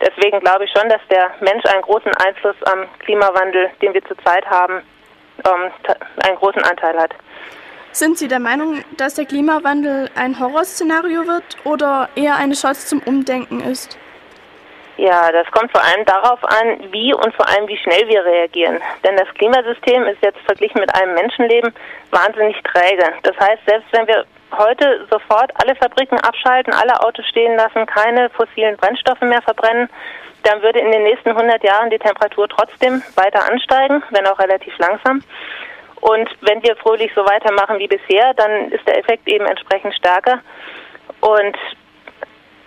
[0.00, 4.46] Deswegen glaube ich schon, dass der Mensch einen großen Einfluss am Klimawandel, den wir zurzeit
[4.46, 4.82] haben,
[5.46, 5.70] ähm,
[6.24, 7.14] einen großen Anteil hat.
[7.92, 13.02] Sind Sie der Meinung, dass der Klimawandel ein Horrorszenario wird oder eher eine Chance zum
[13.02, 13.98] Umdenken ist?
[14.96, 18.80] Ja, das kommt vor allem darauf an, wie und vor allem wie schnell wir reagieren.
[19.04, 21.74] Denn das Klimasystem ist jetzt verglichen mit einem Menschenleben
[22.10, 23.12] wahnsinnig träge.
[23.22, 24.24] Das heißt, selbst wenn wir
[24.56, 29.90] heute sofort alle Fabriken abschalten, alle Autos stehen lassen, keine fossilen Brennstoffe mehr verbrennen,
[30.44, 34.76] dann würde in den nächsten 100 Jahren die Temperatur trotzdem weiter ansteigen, wenn auch relativ
[34.78, 35.22] langsam.
[36.00, 40.40] Und wenn wir fröhlich so weitermachen wie bisher, dann ist der Effekt eben entsprechend stärker.
[41.20, 41.56] Und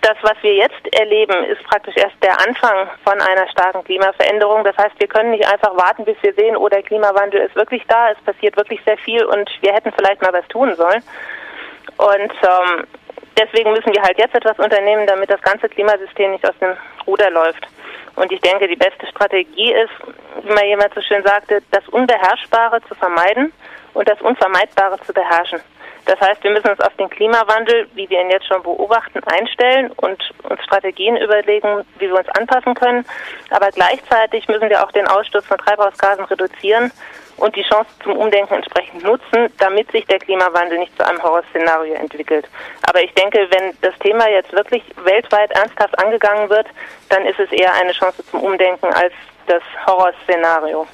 [0.00, 4.64] das, was wir jetzt erleben, ist praktisch erst der Anfang von einer starken Klimaveränderung.
[4.64, 7.82] Das heißt, wir können nicht einfach warten, bis wir sehen, oh, der Klimawandel ist wirklich
[7.86, 11.02] da, es passiert wirklich sehr viel und wir hätten vielleicht mal was tun sollen.
[11.96, 12.84] Und ähm,
[13.38, 16.76] deswegen müssen wir halt jetzt etwas unternehmen, damit das ganze Klimasystem nicht aus dem
[17.06, 17.66] Ruder läuft.
[18.16, 19.92] Und ich denke, die beste Strategie ist,
[20.42, 23.52] wie mal jemand so schön sagte, das Unbeherrschbare zu vermeiden
[23.94, 25.60] und das Unvermeidbare zu beherrschen.
[26.10, 29.92] Das heißt, wir müssen uns auf den Klimawandel, wie wir ihn jetzt schon beobachten, einstellen
[29.92, 33.06] und uns Strategien überlegen, wie wir uns anpassen können.
[33.50, 36.90] Aber gleichzeitig müssen wir auch den Ausstoß von Treibhausgasen reduzieren
[37.36, 41.94] und die Chance zum Umdenken entsprechend nutzen, damit sich der Klimawandel nicht zu einem Horrorszenario
[41.94, 42.48] entwickelt.
[42.88, 46.66] Aber ich denke, wenn das Thema jetzt wirklich weltweit ernsthaft angegangen wird,
[47.08, 49.12] dann ist es eher eine Chance zum Umdenken als
[49.46, 50.88] das Horrorszenario.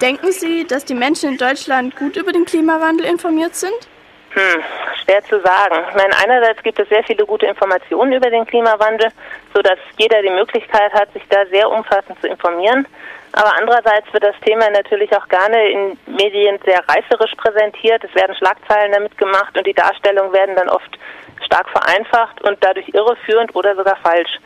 [0.00, 3.88] Denken Sie, dass die Menschen in Deutschland gut über den Klimawandel informiert sind?
[4.30, 4.62] Hm,
[5.02, 5.84] schwer zu sagen.
[5.88, 9.08] Ich meine, einerseits gibt es sehr viele gute Informationen über den Klimawandel,
[9.52, 12.86] sodass jeder die Möglichkeit hat, sich da sehr umfassend zu informieren.
[13.32, 18.04] Aber andererseits wird das Thema natürlich auch gerne in Medien sehr reißerisch präsentiert.
[18.04, 20.98] Es werden Schlagzeilen damit gemacht und die Darstellungen werden dann oft
[21.48, 24.38] stark vereinfacht und dadurch irreführend oder sogar falsch.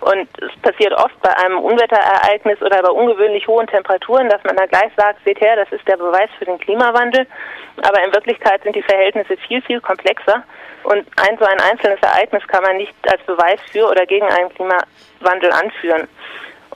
[0.00, 4.66] Und es passiert oft bei einem Unwetterereignis oder bei ungewöhnlich hohen Temperaturen, dass man da
[4.66, 7.26] gleich sagt, seht her, das ist der Beweis für den Klimawandel.
[7.82, 10.44] Aber in Wirklichkeit sind die Verhältnisse viel, viel komplexer.
[10.84, 14.54] Und ein so ein einzelnes Ereignis kann man nicht als Beweis für oder gegen einen
[14.54, 16.08] Klimawandel anführen.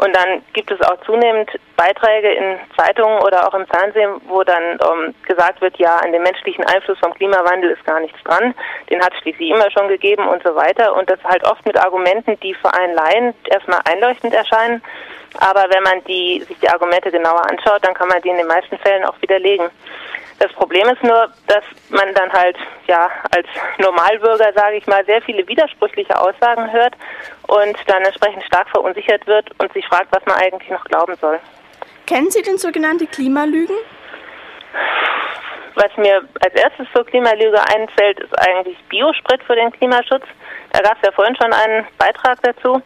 [0.03, 4.63] Und dann gibt es auch zunehmend Beiträge in Zeitungen oder auch im Fernsehen, wo dann
[4.73, 8.53] ähm, gesagt wird, ja, an dem menschlichen Einfluss vom Klimawandel ist gar nichts dran.
[8.91, 10.97] Den hat es schließlich immer schon gegeben und so weiter.
[10.97, 14.83] Und das halt oft mit Argumenten, die für einen Laien erstmal einleuchtend erscheinen.
[15.39, 18.49] Aber wenn man die, sich die Argumente genauer anschaut, dann kann man die in den
[18.49, 19.71] meisten Fällen auch widerlegen.
[20.43, 22.57] Das Problem ist nur, dass man dann halt
[22.89, 23.47] ja als
[23.79, 26.97] Normalbürger, sage ich mal, sehr viele widersprüchliche Aussagen hört
[27.47, 31.39] und dann entsprechend stark verunsichert wird und sich fragt, was man eigentlich noch glauben soll.
[32.09, 33.77] Kennen Sie denn sogenannte Klimalügen?
[35.77, 40.25] Was mir als erstes zur Klimalüge einfällt, ist eigentlich Biosprit für den Klimaschutz.
[40.73, 42.83] Da gab es ja vorhin schon einen Beitrag dazu.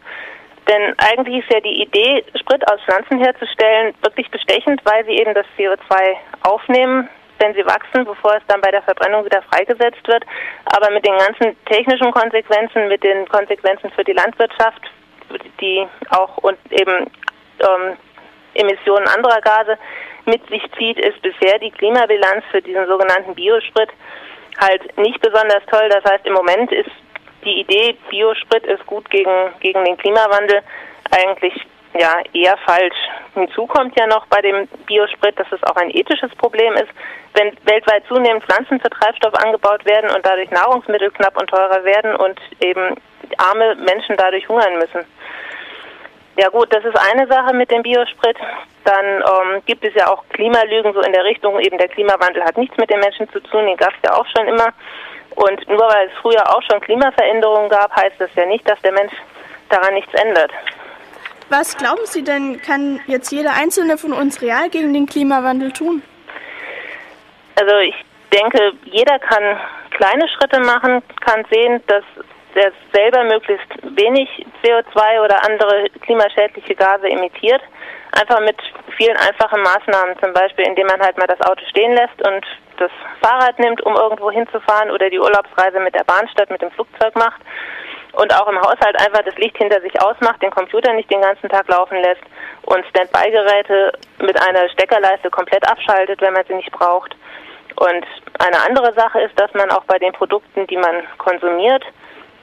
[0.69, 5.33] Denn eigentlich ist ja die Idee, Sprit aus Pflanzen herzustellen, wirklich bestechend, weil sie eben
[5.33, 7.09] das CO2 aufnehmen,
[7.39, 10.25] wenn sie wachsen, bevor es dann bei der Verbrennung wieder freigesetzt wird.
[10.65, 14.83] Aber mit den ganzen technischen Konsequenzen, mit den Konsequenzen für die Landwirtschaft,
[15.61, 17.11] die auch und eben
[17.61, 17.97] ähm,
[18.55, 19.79] Emissionen anderer Gase
[20.25, 23.91] mit sich zieht, ist bisher die Klimabilanz für diesen sogenannten Biosprit
[24.59, 25.89] halt nicht besonders toll.
[25.89, 26.91] Das heißt, im Moment ist
[27.45, 30.63] die Idee, Biosprit ist gut gegen, gegen den Klimawandel,
[31.11, 31.55] eigentlich
[31.95, 32.97] ja eher falsch.
[33.35, 36.89] Hinzu kommt ja noch bei dem Biosprit, dass es auch ein ethisches Problem ist,
[37.35, 42.17] wenn weltweit zunehmend Pflanzen für Treibstoff angebaut werden und dadurch Nahrungsmittel knapp und teurer werden
[42.17, 42.97] und eben
[43.39, 45.05] arme Menschen dadurch hungern müssen.
[46.39, 48.37] Ja gut, das ist eine Sache mit dem Biosprit.
[48.85, 52.59] Dann ähm, gibt es ja auch Klimalügen so in der Richtung, eben der Klimawandel hat
[52.59, 54.69] nichts mit den Menschen zu tun, den gab es ja auch schon immer.
[55.35, 58.93] Und nur weil es früher auch schon Klimaveränderungen gab, heißt das ja nicht, dass der
[58.93, 59.13] Mensch
[59.71, 60.51] daran nichts ändert.
[61.49, 66.03] Was glauben Sie denn, kann jetzt jeder Einzelne von uns real gegen den Klimawandel tun?
[67.55, 67.95] Also ich
[68.33, 69.57] denke, jeder kann
[69.91, 72.05] kleine Schritte machen, kann sehen, dass
[72.55, 74.29] er selber möglichst wenig
[74.63, 77.63] CO2 oder andere klimaschädliche Gase emittiert.
[78.13, 78.57] Einfach mit
[78.97, 82.45] vielen einfachen Maßnahmen, zum Beispiel indem man halt mal das Auto stehen lässt und
[82.79, 82.91] das
[83.21, 87.15] Fahrrad nimmt, um irgendwo hinzufahren oder die Urlaubsreise mit der Bahn statt mit dem Flugzeug
[87.15, 87.41] macht
[88.17, 91.49] und auch im Haushalt einfach das Licht hinter sich ausmacht, den Computer nicht den ganzen
[91.49, 92.23] Tag laufen lässt
[92.63, 97.15] und Standby-Geräte mit einer Steckerleiste komplett abschaltet, wenn man sie nicht braucht.
[97.77, 98.07] Und
[98.39, 101.85] eine andere Sache ist, dass man auch bei den Produkten, die man konsumiert,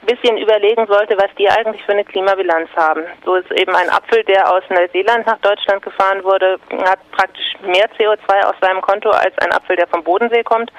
[0.02, 3.02] ein bisschen überlegen sollte, was die eigentlich für eine Klimabilanz haben.
[3.24, 7.88] So ist eben ein Apfel, der aus Neuseeland nach Deutschland gefahren wurde, hat praktisch mehr
[7.98, 10.70] CO2 aus seinem Konto als ein Apfel, der vom Bodensee kommt.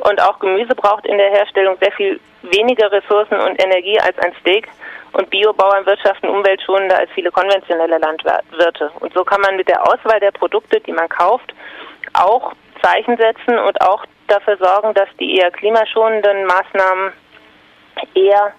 [0.00, 4.34] Und auch Gemüse braucht in der Herstellung sehr viel weniger Ressourcen und Energie als ein
[4.40, 4.68] Steak.
[5.12, 8.90] Und Biobauern wirtschaften umweltschonender als viele konventionelle Landwirte.
[9.00, 11.52] Und so kann man mit der Auswahl der Produkte, die man kauft,
[12.12, 17.12] auch Zeichen setzen und auch dafür sorgen, dass die eher klimaschonenden Maßnahmen
[18.14, 18.52] eher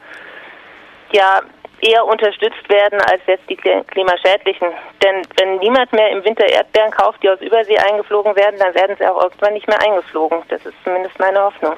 [1.13, 1.41] ja
[1.81, 4.69] eher unterstützt werden als jetzt die klimaschädlichen.
[5.03, 8.95] Denn wenn niemand mehr im Winter Erdbeeren kauft, die aus Übersee eingeflogen werden, dann werden
[8.97, 10.43] sie auch irgendwann nicht mehr eingeflogen.
[10.49, 11.75] Das ist zumindest meine Hoffnung.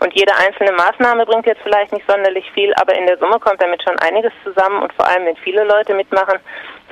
[0.00, 3.62] Und jede einzelne Maßnahme bringt jetzt vielleicht nicht sonderlich viel, aber in der Summe kommt
[3.62, 6.38] damit schon einiges zusammen und vor allem, wenn viele Leute mitmachen,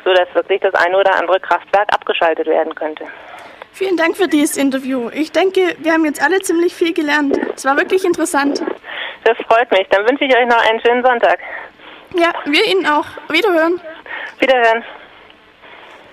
[0.04, 3.04] sodass wirklich das eine oder andere Kraftwerk abgeschaltet werden könnte.
[3.72, 5.10] Vielen Dank für dieses Interview.
[5.12, 7.36] Ich denke, wir haben jetzt alle ziemlich viel gelernt.
[7.56, 8.62] Es war wirklich interessant.
[9.24, 9.88] Das freut mich.
[9.88, 11.40] Dann wünsche ich euch noch einen schönen Sonntag.
[12.16, 13.06] Ja, wir Ihnen auch.
[13.28, 13.80] Wiederhören.
[14.38, 14.84] Wiederhören.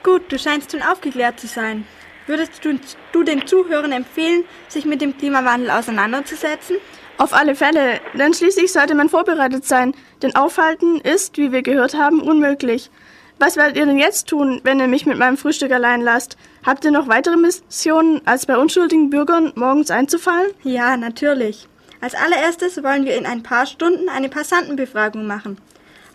[0.03, 1.85] Gut, du scheinst schon aufgeklärt zu sein.
[2.25, 2.79] Würdest du,
[3.11, 6.77] du den Zuhörern empfehlen, sich mit dem Klimawandel auseinanderzusetzen?
[7.17, 9.93] Auf alle Fälle, denn schließlich sollte man vorbereitet sein.
[10.23, 12.89] Denn aufhalten ist, wie wir gehört haben, unmöglich.
[13.37, 16.37] Was werdet ihr denn jetzt tun, wenn ihr mich mit meinem Frühstück allein lasst?
[16.65, 20.51] Habt ihr noch weitere Missionen, als bei unschuldigen Bürgern morgens einzufallen?
[20.63, 21.67] Ja, natürlich.
[22.01, 25.57] Als allererstes wollen wir in ein paar Stunden eine Passantenbefragung machen.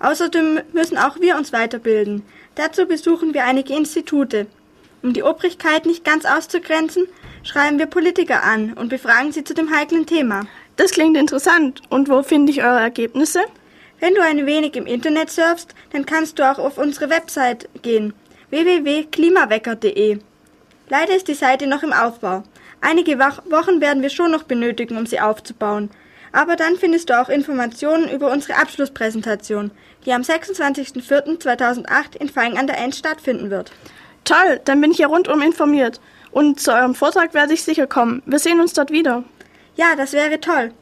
[0.00, 2.22] Außerdem müssen auch wir uns weiterbilden.
[2.54, 4.46] Dazu besuchen wir einige Institute.
[5.02, 7.06] Um die Obrigkeit nicht ganz auszugrenzen,
[7.42, 10.46] schreiben wir Politiker an und befragen sie zu dem heiklen Thema.
[10.76, 11.82] Das klingt interessant.
[11.90, 13.40] Und wo finde ich eure Ergebnisse?
[14.00, 18.12] Wenn du ein wenig im Internet surfst, dann kannst du auch auf unsere Website gehen
[18.50, 20.18] www.klimawecker.de.
[20.88, 22.44] Leider ist die Seite noch im Aufbau.
[22.80, 25.90] Einige Wochen werden wir schon noch benötigen, um sie aufzubauen.
[26.32, 29.70] Aber dann findest du auch Informationen über unsere Abschlusspräsentation,
[30.06, 33.72] die am 26.04.2008 in Feing an der End stattfinden wird.
[34.24, 36.00] Toll, dann bin ich ja rundum informiert.
[36.30, 38.22] Und zu eurem Vortrag werde ich sicher kommen.
[38.24, 39.24] Wir sehen uns dort wieder.
[39.76, 40.72] Ja, das wäre toll.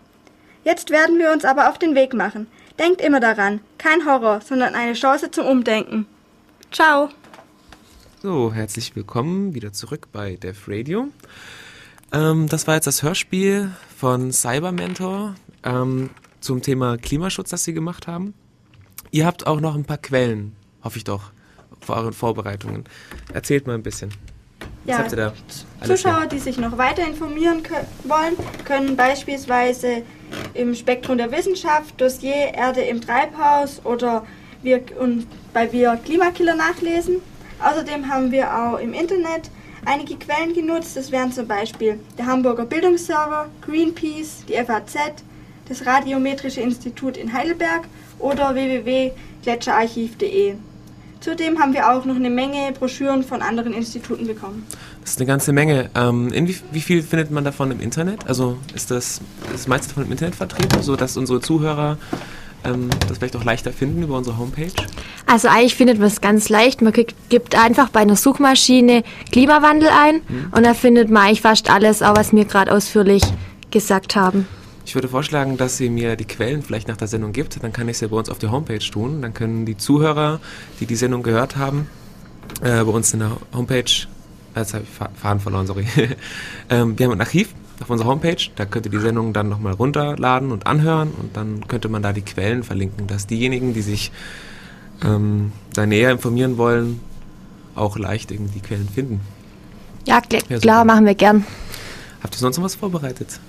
[0.62, 2.46] Jetzt werden wir uns aber auf den Weg machen.
[2.78, 6.06] Denkt immer daran, kein Horror, sondern eine Chance zum Umdenken.
[6.72, 7.10] Ciao.
[8.22, 11.08] So, herzlich willkommen wieder zurück bei Dev Radio.
[12.12, 16.10] Ähm, das war jetzt das Hörspiel von Cyber Mentor ähm,
[16.40, 18.34] zum Thema Klimaschutz, das Sie gemacht haben.
[19.14, 21.30] Ihr habt auch noch ein paar Quellen, hoffe ich doch,
[21.80, 22.82] für eure Vorbereitungen.
[23.32, 24.12] Erzählt mal ein bisschen.
[24.86, 25.06] Ja,
[25.84, 28.34] Zuschauer, die sich noch weiter informieren können, wollen,
[28.64, 30.02] können beispielsweise
[30.54, 34.26] im Spektrum der Wissenschaft Dossier Erde im Treibhaus oder
[34.64, 37.18] wir, und bei Wir Klimakiller nachlesen.
[37.60, 39.48] Außerdem haben wir auch im Internet
[39.84, 40.96] einige Quellen genutzt.
[40.96, 45.22] Das wären zum Beispiel der Hamburger Bildungsserver, Greenpeace, die FAZ,
[45.68, 47.84] das Radiometrische Institut in Heidelberg
[48.24, 50.54] oder www.gletscherarchiv.de.
[51.20, 54.66] Zudem haben wir auch noch eine Menge Broschüren von anderen Instituten bekommen.
[55.00, 55.90] Das ist eine ganze Menge.
[55.94, 58.26] Ähm, in wie, wie, viel findet man davon im Internet?
[58.26, 59.20] Also ist das
[59.52, 61.98] das meiste davon im Internet vertreten, sodass unsere Zuhörer
[62.64, 64.72] ähm, das vielleicht auch leichter finden über unsere Homepage?
[65.26, 66.82] Also eigentlich findet man es ganz leicht.
[66.82, 69.02] Man gibt einfach bei einer Suchmaschine
[69.32, 70.46] Klimawandel ein mhm.
[70.50, 73.22] und da findet man eigentlich fast alles, auch was wir gerade ausführlich
[73.70, 74.46] gesagt haben.
[74.86, 77.62] Ich würde vorschlagen, dass Sie mir die Quellen vielleicht nach der Sendung gibt.
[77.62, 79.22] Dann kann ich sie bei uns auf der Homepage tun.
[79.22, 80.40] Dann können die Zuhörer,
[80.78, 81.88] die die Sendung gehört haben,
[82.60, 83.78] äh, bei uns in der Homepage,
[84.54, 85.86] äh, jetzt habe ich Faden verloren, sorry.
[86.70, 88.36] ähm, wir haben ein Archiv auf unserer Homepage.
[88.56, 91.10] Da könnt ihr die Sendung dann nochmal runterladen und anhören.
[91.12, 94.12] Und dann könnte man da die Quellen verlinken, dass diejenigen, die sich
[95.02, 97.00] ähm, da näher informieren wollen,
[97.74, 99.20] auch leicht irgendwie die Quellen finden.
[100.06, 101.44] Ja, klar, ja, klar machen wir gern.
[102.22, 103.40] Habt ihr sonst noch was vorbereitet?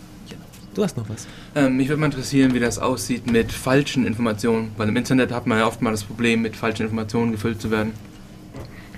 [0.76, 1.26] Du hast noch was.
[1.56, 4.72] Ähm, mich würde mal interessieren, wie das aussieht mit falschen Informationen.
[4.76, 7.72] Weil im Internet hat man ja oft mal das Problem, mit falschen Informationen gefüllt zu
[7.72, 7.94] werden.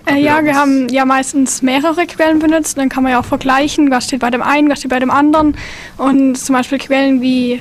[0.07, 2.80] Äh, ja, wir haben ja meistens mehrere Quellen benutzt.
[2.80, 5.11] Dann kann man ja auch vergleichen, was steht bei dem einen, was steht bei dem
[5.11, 5.55] anderen.
[5.97, 7.59] Und zum Beispiel Quellen wie äh,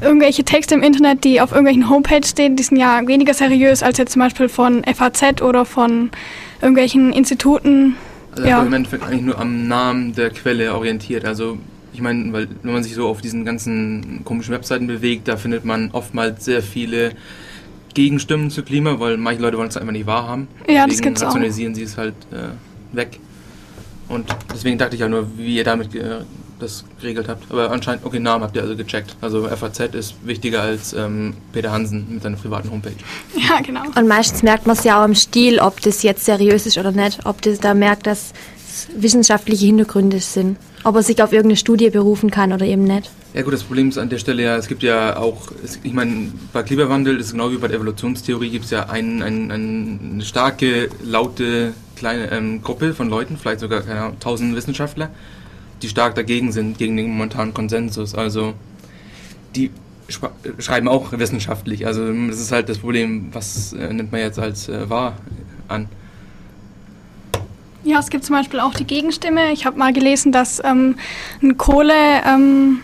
[0.00, 3.98] irgendwelche Texte im Internet, die auf irgendwelchen Homepages stehen, die sind ja weniger seriös als
[3.98, 6.10] jetzt zum Beispiel von FAZ oder von
[6.62, 7.96] irgendwelchen Instituten.
[8.32, 8.62] Also ja.
[8.62, 11.26] im Endeffekt eigentlich nur am Namen der Quelle orientiert.
[11.26, 11.58] Also
[12.00, 15.66] ich meine, weil wenn man sich so auf diesen ganzen komischen Webseiten bewegt, da findet
[15.66, 17.12] man oftmals sehr viele
[17.92, 20.48] Gegenstimmen zu Klima, weil manche Leute wollen es einfach nicht wahrhaben.
[20.66, 21.76] Ja, deswegen das gibt's rationalisieren auch.
[21.76, 23.20] sie es halt äh, weg.
[24.08, 26.20] Und deswegen dachte ich ja nur, wie ihr damit äh,
[26.58, 27.50] das geregelt habt.
[27.50, 29.14] Aber anscheinend, okay, Namen habt ihr also gecheckt.
[29.20, 32.94] Also FAZ ist wichtiger als ähm, Peter Hansen mit seiner privaten Homepage.
[33.36, 33.82] Ja, genau.
[33.94, 36.92] Und meistens merkt man es ja auch im Stil, ob das jetzt seriös ist oder
[36.92, 37.26] nicht.
[37.26, 38.32] Ob das da merkt, dass
[38.96, 43.10] wissenschaftliche Hintergründe sind ob er sich auf irgendeine Studie berufen kann oder eben nicht.
[43.34, 45.52] Ja gut, das Problem ist an der Stelle ja, es gibt ja auch,
[45.82, 49.22] ich meine, bei Klimawandel ist es genau wie bei der Evolutionstheorie, gibt es ja ein,
[49.22, 55.10] ein, eine starke, laute kleine ähm, Gruppe von Leuten, vielleicht sogar keine tausend Wissenschaftler,
[55.82, 58.14] die stark dagegen sind, gegen den momentanen Konsensus.
[58.14, 58.54] Also
[59.54, 59.70] die
[60.58, 61.86] schreiben auch wissenschaftlich.
[61.86, 65.18] Also das ist halt das Problem, was äh, nimmt man jetzt als äh, wahr
[65.68, 65.88] an.
[67.82, 69.52] Ja, es gibt zum Beispiel auch die Gegenstimme.
[69.52, 70.96] Ich habe mal gelesen, dass ähm,
[71.42, 71.94] ein Kohle...
[72.26, 72.80] Ähm,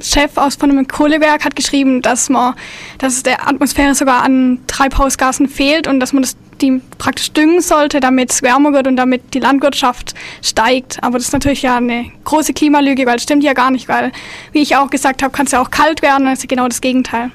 [0.00, 2.54] Chef aus von einem Kohlewerk hat geschrieben, dass man,
[2.98, 7.60] dass es der Atmosphäre sogar an Treibhausgasen fehlt und dass man das, die praktisch düngen
[7.60, 11.02] sollte, damit es wärmer wird und damit die Landwirtschaft steigt.
[11.02, 14.12] Aber das ist natürlich ja eine große Klimalüge, weil es stimmt ja gar nicht, weil,
[14.52, 16.68] wie ich auch gesagt habe, kann es ja auch kalt werden, das ist ja genau
[16.68, 17.30] das Gegenteil.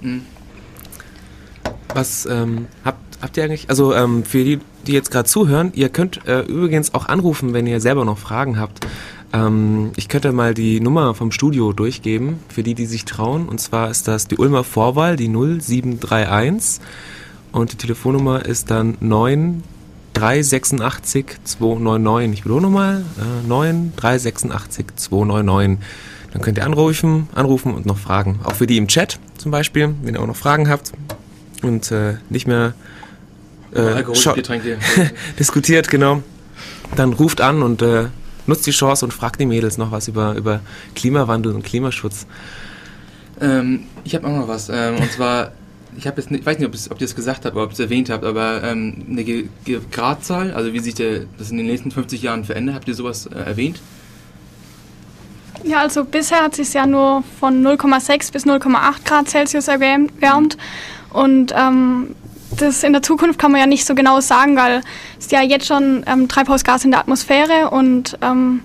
[0.00, 0.26] Mhm.
[1.94, 5.88] Was ähm, habt, habt ihr eigentlich, also ähm, für die, die jetzt gerade zuhören, ihr
[5.88, 8.86] könnt äh, übrigens auch anrufen, wenn ihr selber noch Fragen habt.
[9.32, 13.48] Ähm, ich könnte mal die Nummer vom Studio durchgeben, für die, die sich trauen.
[13.48, 16.80] Und zwar ist das die Ulmer Vorwahl, die 0731.
[17.52, 22.40] Und die Telefonnummer ist dann 9386 299.
[22.40, 25.78] Ich wiederhole nochmal, äh, 9386 299.
[26.32, 28.40] Dann könnt ihr anrufen, anrufen und noch fragen.
[28.42, 30.92] Auch für die im Chat zum Beispiel, wenn ihr auch noch Fragen habt
[31.62, 32.72] und äh, nicht mehr
[33.74, 34.04] äh,
[35.38, 36.22] diskutiert, genau.
[36.96, 38.06] Dann ruft an und äh,
[38.46, 40.60] nutzt die Chance und fragt die Mädels noch was über, über
[40.94, 42.26] Klimawandel und Klimaschutz.
[43.40, 44.68] Ähm, ich habe auch noch was.
[44.68, 45.52] Ähm, und zwar,
[45.96, 47.64] ich habe jetzt, nicht, ich weiß nicht, ob, es, ob ihr es gesagt habt oder
[47.64, 51.24] ob ihr es erwähnt habt, aber ähm, eine Ge Ge Gradzahl, also wie sich der,
[51.38, 53.80] das in den nächsten 50 Jahren verändert, habt ihr sowas äh, erwähnt?
[55.64, 60.56] Ja, also bisher hat sich ja nur von 0,6 bis 0,8 Grad Celsius erwärmt.
[61.10, 62.16] Und ähm,
[62.58, 64.82] das in der Zukunft kann man ja nicht so genau sagen, weil
[65.18, 68.62] es ja jetzt schon ähm, Treibhausgas in der Atmosphäre und ähm,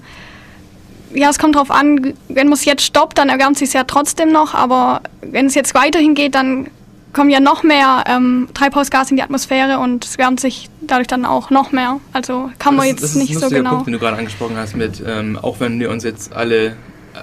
[1.14, 3.84] ja, es kommt darauf an, wenn man es jetzt stoppt, dann erwärmt sich es ja
[3.86, 6.68] trotzdem noch, aber wenn es jetzt weiterhin geht, dann
[7.14, 11.26] kommen ja noch mehr ähm, Treibhausgas in die Atmosphäre und es wärmt sich dadurch dann
[11.26, 12.00] auch noch mehr.
[12.14, 13.72] Also kann man das, jetzt das ist nicht so lustiger genau.
[13.72, 16.76] Punkt, den du gerade angesprochen hast, mit, ähm, auch wenn wir uns jetzt alle,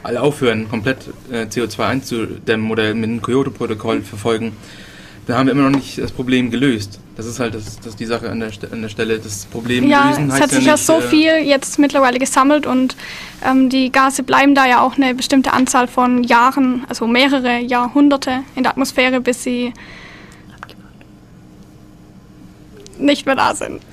[0.03, 4.57] alle aufhören, komplett äh, CO2 einzudämmen oder mit dem Kyoto-Protokoll verfolgen,
[5.27, 7.01] da haben wir immer noch nicht das Problem gelöst.
[7.17, 9.19] Das ist halt das, das die Sache an der, an der Stelle.
[9.19, 12.19] Das Problem Ja, lösen es heißt hat sich ja nicht, so äh, viel jetzt mittlerweile
[12.19, 12.97] gesammelt und
[13.45, 18.41] ähm, die Gase bleiben da ja auch eine bestimmte Anzahl von Jahren, also mehrere Jahrhunderte
[18.57, 19.73] in der Atmosphäre, bis sie
[22.99, 23.81] nicht mehr da sind.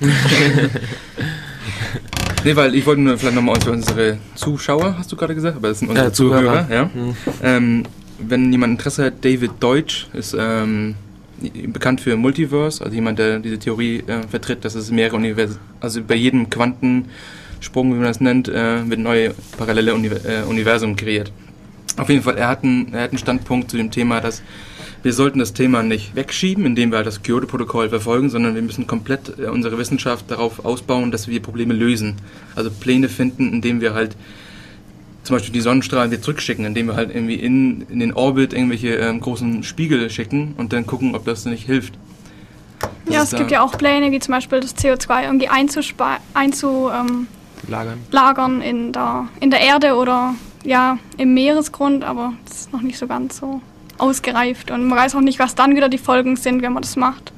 [2.44, 5.68] Nee, weil ich wollte nur vielleicht nochmal für unsere Zuschauer, hast du gerade gesagt, aber
[5.68, 6.66] das sind unsere Äh, Zuhörer.
[6.66, 6.90] Zuhörer, ja.
[6.92, 7.14] Mhm.
[7.40, 7.82] Ähm,
[8.18, 10.96] wenn jemand Interesse hat, David Deutsch ist ähm,
[11.68, 16.02] bekannt für Multiverse, also jemand, der diese Theorie äh, vertritt, dass es mehrere Universen, also
[16.02, 20.96] bei jedem Quantensprung, wie man das nennt, äh, wird ein neues parallele Uni äh, Universum
[20.96, 21.32] kreiert.
[21.96, 24.42] Auf jeden Fall, er hat, einen, er hat einen Standpunkt zu dem Thema, dass
[25.02, 28.86] wir sollten das Thema nicht wegschieben, indem wir halt das Kyoto-Protokoll verfolgen, sondern wir müssen
[28.86, 32.16] komplett äh, unsere Wissenschaft darauf ausbauen, dass wir Probleme lösen.
[32.54, 34.16] Also Pläne finden, indem wir halt
[35.22, 38.96] zum Beispiel die Sonnenstrahlen wieder zurückschicken, indem wir halt irgendwie in, in den Orbit irgendwelche
[38.96, 41.94] ähm, großen Spiegel schicken und dann gucken, ob das nicht hilft.
[43.06, 46.90] Das ja, es gibt ja auch Pläne, wie zum Beispiel das CO2 irgendwie einzulagern einzu,
[46.92, 47.26] ähm,
[47.68, 47.98] Lagern.
[48.10, 52.98] lagern in, der, in der Erde oder ja, im Meeresgrund, aber das ist noch nicht
[52.98, 53.60] so ganz so
[53.98, 56.96] ausgereift und man weiß auch nicht, was dann wieder die Folgen sind, wenn man das
[56.96, 57.32] macht.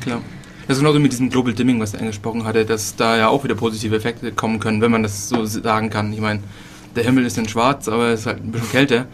[0.00, 0.20] Klar.
[0.66, 3.44] Das ist genauso mit diesem Global Dimming, was er angesprochen hatte, dass da ja auch
[3.44, 6.12] wieder positive Effekte kommen können, wenn man das so sagen kann.
[6.12, 6.40] Ich meine,
[6.96, 9.06] der Himmel ist dann schwarz, aber es ist halt ein bisschen kälter.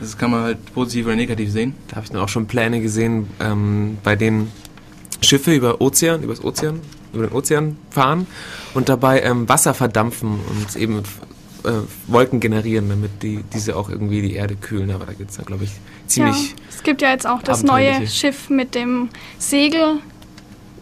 [0.00, 1.74] Das kann man halt positiv oder negativ sehen.
[1.88, 4.50] Da habe ich dann auch schon Pläne gesehen, ähm, bei denen
[5.20, 6.80] Schiffe über Ozean, übers Ozean,
[7.12, 8.26] über den Ozean fahren
[8.74, 11.02] und dabei ähm, Wasser verdampfen und eben
[11.64, 11.70] äh,
[12.06, 14.90] Wolken generieren, damit die diese auch irgendwie die Erde kühlen.
[14.90, 15.70] Aber da gibt es dann, glaube ich,
[16.06, 19.08] ziemlich ja, es gibt ja jetzt auch das neue Schiff mit dem
[19.38, 19.96] Segel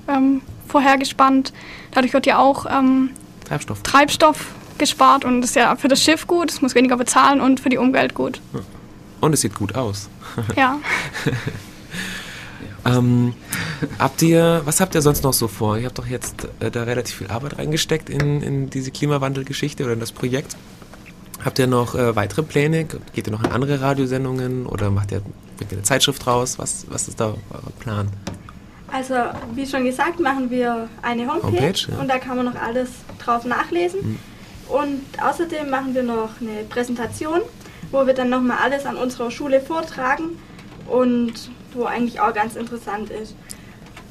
[0.08, 1.52] ähm, vorhergespannt.
[1.92, 3.10] Dadurch wird ja auch ähm,
[3.46, 3.82] Treibstoff.
[3.82, 7.60] Treibstoff gespart und das ist ja für das Schiff gut, es muss weniger bezahlen und
[7.60, 8.40] für die Umwelt gut.
[9.20, 10.08] Und es sieht gut aus.
[10.56, 10.78] Ja.
[12.86, 13.34] Ähm,
[13.98, 15.76] habt ihr, was habt ihr sonst noch so vor?
[15.76, 19.94] Ihr habt doch jetzt äh, da relativ viel Arbeit reingesteckt in, in diese Klimawandelgeschichte oder
[19.94, 20.56] in das Projekt.
[21.44, 22.84] Habt ihr noch äh, weitere Pläne?
[22.84, 25.22] Geht ihr noch in andere Radiosendungen oder macht ihr,
[25.56, 26.58] bringt ihr eine Zeitschrift raus?
[26.58, 28.08] Was, was ist da euer Plan?
[28.92, 29.14] Also,
[29.54, 31.98] wie schon gesagt, machen wir eine Homepage, Homepage, ja.
[31.98, 34.18] und da kann man noch alles drauf nachlesen.
[34.68, 37.40] Und außerdem machen wir noch eine Präsentation,
[37.90, 40.38] wo wir dann nochmal alles an unserer Schule vortragen
[40.88, 41.34] und
[41.72, 43.36] wo eigentlich auch ganz interessant ist.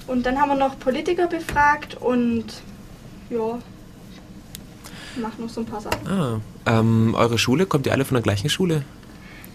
[0.08, 2.46] Und dann haben wir noch Politiker befragt und
[3.30, 3.60] ja,
[5.18, 6.08] machen noch so ein paar Sachen.
[6.08, 8.84] Ah, ähm, eure Schule, kommt ihr alle von der gleichen Schule?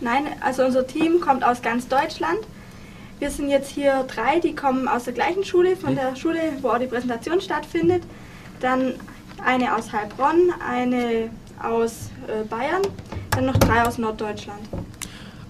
[0.01, 2.39] Nein, also unser Team kommt aus ganz Deutschland.
[3.19, 6.71] Wir sind jetzt hier drei, die kommen aus der gleichen Schule, von der Schule, wo
[6.71, 8.03] auch die Präsentation stattfindet.
[8.61, 8.95] Dann
[9.45, 11.31] eine aus Heilbronn, eine
[11.63, 12.83] aus äh, Bayern,
[13.33, 14.61] dann noch drei aus Norddeutschland.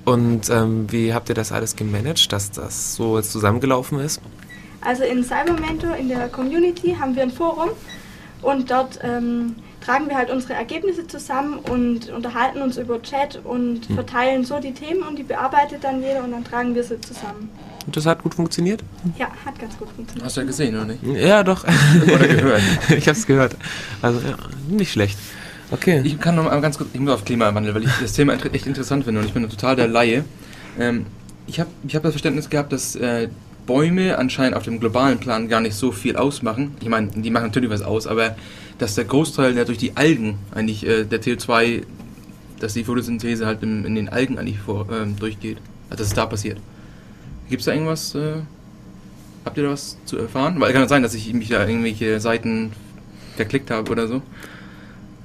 [0.05, 4.21] Und ähm, wie habt ihr das alles gemanagt, dass das so jetzt zusammengelaufen ist?
[4.81, 7.69] Also in Cybermentor, in der Community, haben wir ein Forum
[8.43, 13.89] und dort ähm, tragen wir halt unsere Ergebnisse zusammen und unterhalten uns über Chat und
[13.89, 13.95] Hm.
[13.95, 17.51] verteilen so die Themen und die bearbeitet dann jeder und dann tragen wir sie zusammen.
[17.87, 18.83] Und das hat gut funktioniert?
[19.19, 20.25] Ja, hat ganz gut funktioniert.
[20.25, 21.03] Hast du ja gesehen, oder nicht?
[21.03, 21.65] Ja, doch.
[22.15, 22.63] Oder gehört.
[22.97, 23.57] ich hab's gehört.
[24.03, 24.37] Also, ja,
[24.69, 25.19] nicht schlecht.
[25.71, 26.01] Okay.
[26.05, 28.67] Ich kann noch mal ganz kurz, ich muss auf Klimawandel, weil ich das Thema echt
[28.67, 30.25] interessant finde und ich bin total der Laie.
[30.79, 31.07] Ähm,
[31.47, 33.29] ich habe ich hab das Verständnis gehabt, dass äh,
[33.67, 36.75] Bäume anscheinend auf dem globalen Plan gar nicht so viel ausmachen.
[36.81, 38.35] Ich meine, die machen natürlich was aus, aber
[38.79, 41.83] dass der Großteil ja durch die Algen eigentlich äh, der CO2,
[42.59, 45.59] dass die Photosynthese halt im, in den Algen eigentlich vor, ähm, durchgeht.
[45.89, 46.59] Also dass es da passiert.
[47.51, 48.37] Gibt es da irgendwas, äh,
[49.45, 50.61] habt ihr da was zu erfahren?
[50.61, 52.73] Weil kann es sein, dass ich mich da irgendwelche Seiten
[53.37, 54.23] verklickt habe oder so.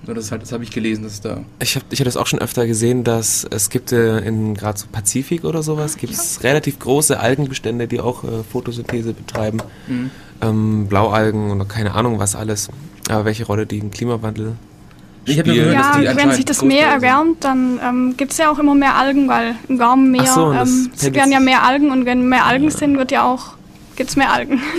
[0.05, 1.43] Nur das, halt, das habe ich gelesen, dass da.
[1.59, 4.78] Ich habe ich hab das auch schon öfter gesehen, dass es gibt äh, in gerade
[4.78, 9.59] so Pazifik oder sowas, gibt es relativ große Algenbestände, die auch äh, Photosynthese betreiben.
[9.88, 10.11] Mhm.
[10.41, 12.69] Ähm, Blaualgen oder keine Ahnung was alles.
[13.09, 14.55] Aber welche Rolle die im Klimawandel
[15.26, 15.55] Ich spielen.
[15.55, 18.59] gehört, dass die Ja, wenn sich das Meer erwärmt, dann ähm, gibt es ja auch
[18.59, 22.05] immer mehr Algen, weil im Gaumenmeer Ach so, ähm, es werden ja mehr Algen und
[22.05, 23.55] wenn mehr Algen sind, wird ja auch
[23.95, 24.61] gibt's mehr Algen.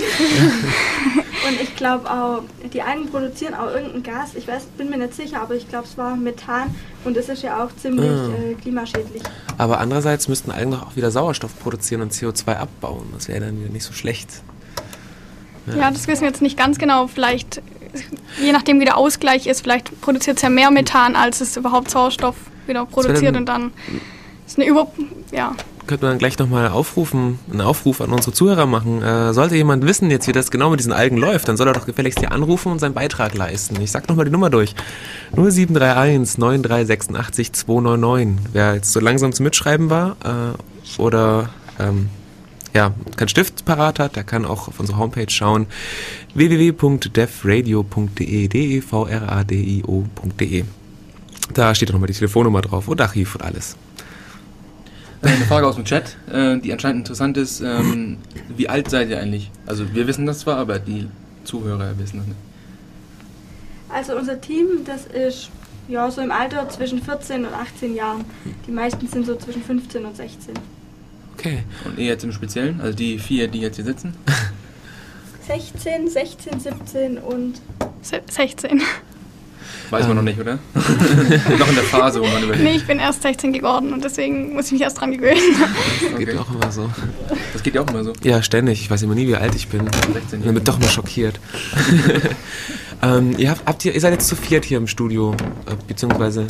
[1.49, 2.43] Und ich glaube auch,
[2.73, 4.35] die Algen produzieren auch irgendein Gas.
[4.35, 6.75] Ich weiß, bin mir nicht sicher, aber ich glaube, es war Methan
[7.05, 8.31] und das ist ja auch ziemlich Ah.
[8.51, 9.23] äh, klimaschädlich.
[9.57, 13.07] Aber andererseits müssten Algen doch auch wieder Sauerstoff produzieren und CO2 abbauen.
[13.15, 14.29] Das wäre dann wieder nicht so schlecht.
[15.67, 17.07] Ja, das wissen wir jetzt nicht ganz genau.
[17.07, 17.61] Vielleicht,
[18.43, 21.91] je nachdem wie der Ausgleich ist, vielleicht produziert es ja mehr Methan, als es überhaupt
[21.91, 22.37] Sauerstoff
[22.67, 23.71] wieder produziert dann- und dann
[24.47, 24.89] ist eine Über...
[25.33, 25.55] Ja.
[25.87, 29.03] Könnte man dann gleich nochmal aufrufen, einen Aufruf an unsere Zuhörer machen.
[29.03, 31.75] Äh, sollte jemand wissen jetzt, wie das genau mit diesen Algen läuft, dann soll er
[31.75, 33.81] doch gefälligst hier anrufen und seinen Beitrag leisten.
[33.81, 34.75] Ich sag nochmal die Nummer durch.
[35.37, 38.49] 0731 9386 299.
[38.53, 42.09] Wer jetzt so langsam zum Mitschreiben war äh, oder ähm,
[42.77, 45.67] ja, keinen Stift parat hat, der kann auch auf unsere Homepage schauen.
[46.35, 50.65] www.devradio.de d-e-v-r-a-d-i-o.de
[51.55, 53.77] Da steht nochmal die Telefonnummer drauf und Archiv und alles.
[55.23, 57.63] Äh, Eine Frage aus dem Chat, äh, die anscheinend interessant ist.
[57.63, 58.19] Ähm,
[58.55, 59.51] wie alt seid ihr eigentlich?
[59.65, 61.09] Also wir wissen das zwar, aber die
[61.45, 62.37] Zuhörer wissen das nicht.
[63.89, 65.49] Also unser Team, das ist
[65.89, 68.27] ja so im Alter zwischen 14 und 18 Jahren.
[68.67, 70.53] Die meisten sind so zwischen 15 und 16.
[71.39, 71.65] Okay.
[71.85, 74.15] Und ihr jetzt im Speziellen, also die vier, die jetzt hier sitzen?
[75.47, 77.61] 16, 16, 17 und
[78.03, 78.83] Se- 16.
[79.91, 80.09] Weiß Ähm.
[80.09, 80.59] man noch nicht, oder?
[80.75, 82.65] noch in der Phase, wo man überlegt.
[82.65, 85.39] Nee, ich bin erst 16 geworden und deswegen muss ich mich erst dran gewöhnen.
[86.11, 86.91] Das geht mir auch immer so.
[87.53, 88.13] Das geht ja auch immer so.
[88.25, 88.81] Ja, ständig.
[88.81, 89.83] Ich weiß immer nie, wie alt ich bin.
[90.13, 91.39] 16 Ich bin doch mal schockiert.
[93.03, 95.33] ähm, ihr, habt, habt ihr, ihr seid jetzt zu viert hier im Studio,
[95.67, 96.47] äh, beziehungsweise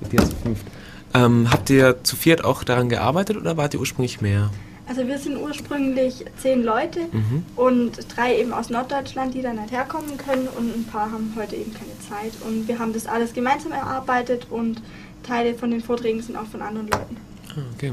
[0.00, 0.66] mit dir zu fünft.
[1.14, 4.50] Ähm, habt ihr zu viert auch daran gearbeitet oder wart ihr ursprünglich mehr?
[4.88, 7.44] Also wir sind ursprünglich zehn Leute Mhm.
[7.56, 11.56] und drei eben aus Norddeutschland, die dann nicht herkommen können und ein paar haben heute
[11.56, 12.32] eben keine Zeit.
[12.46, 14.82] Und wir haben das alles gemeinsam erarbeitet und
[15.22, 17.16] Teile von den Vorträgen sind auch von anderen Leuten.
[17.50, 17.92] Ah, okay.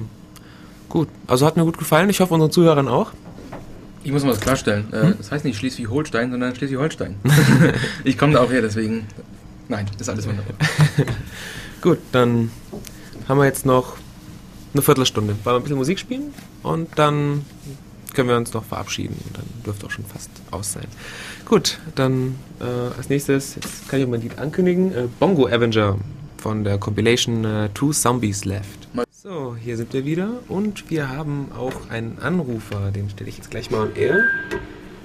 [0.90, 1.08] Gut.
[1.28, 2.10] Also hat mir gut gefallen.
[2.10, 3.12] Ich hoffe unseren Zuhörern auch.
[4.04, 4.92] Ich muss mal was klarstellen.
[4.92, 5.14] Äh, Hm?
[5.20, 7.16] Das heißt nicht Schleswig-Holstein, sondern Schleswig-Holstein.
[8.04, 9.06] ich komme da auch her, deswegen.
[9.68, 10.56] Nein, ist alles wunderbar.
[11.82, 12.50] Gut, dann
[13.30, 13.96] haben wir jetzt noch
[14.74, 15.36] eine Viertelstunde.
[15.44, 17.46] Wollen wir ein bisschen Musik spielen und dann
[18.14, 19.16] können wir uns noch verabschieden.
[19.28, 20.88] Und dann dürfte auch schon fast aus sein.
[21.46, 22.64] Gut, dann äh,
[22.98, 25.98] als nächstes, jetzt kann ich mein Lied ankündigen, äh, Bongo Avenger
[26.38, 28.88] von der Compilation äh, Two Zombies Left.
[29.12, 33.52] So, hier sind wir wieder und wir haben auch einen Anrufer, den stelle ich jetzt
[33.52, 34.24] gleich mal on air.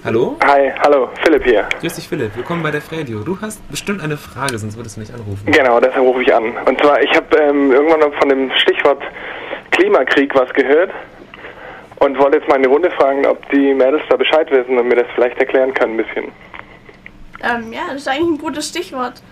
[0.05, 0.37] Hallo?
[0.45, 1.67] Hi, hallo, Philipp hier.
[1.81, 3.21] Grüß dich Philipp, willkommen bei der Radio.
[3.21, 5.51] Du hast bestimmt eine Frage, sonst würdest du nicht anrufen.
[5.51, 6.55] Genau, deshalb rufe ich an.
[6.67, 9.03] Und zwar, ich habe ähm, irgendwann noch von dem Stichwort
[9.71, 10.91] Klimakrieg was gehört
[12.01, 14.89] und wollte jetzt mal in die Runde fragen, ob die Mädels da Bescheid wissen und
[14.89, 16.25] mir das vielleicht erklären können ein bisschen.
[17.43, 19.23] Ähm, ja, das ist eigentlich ein gutes Stichwort.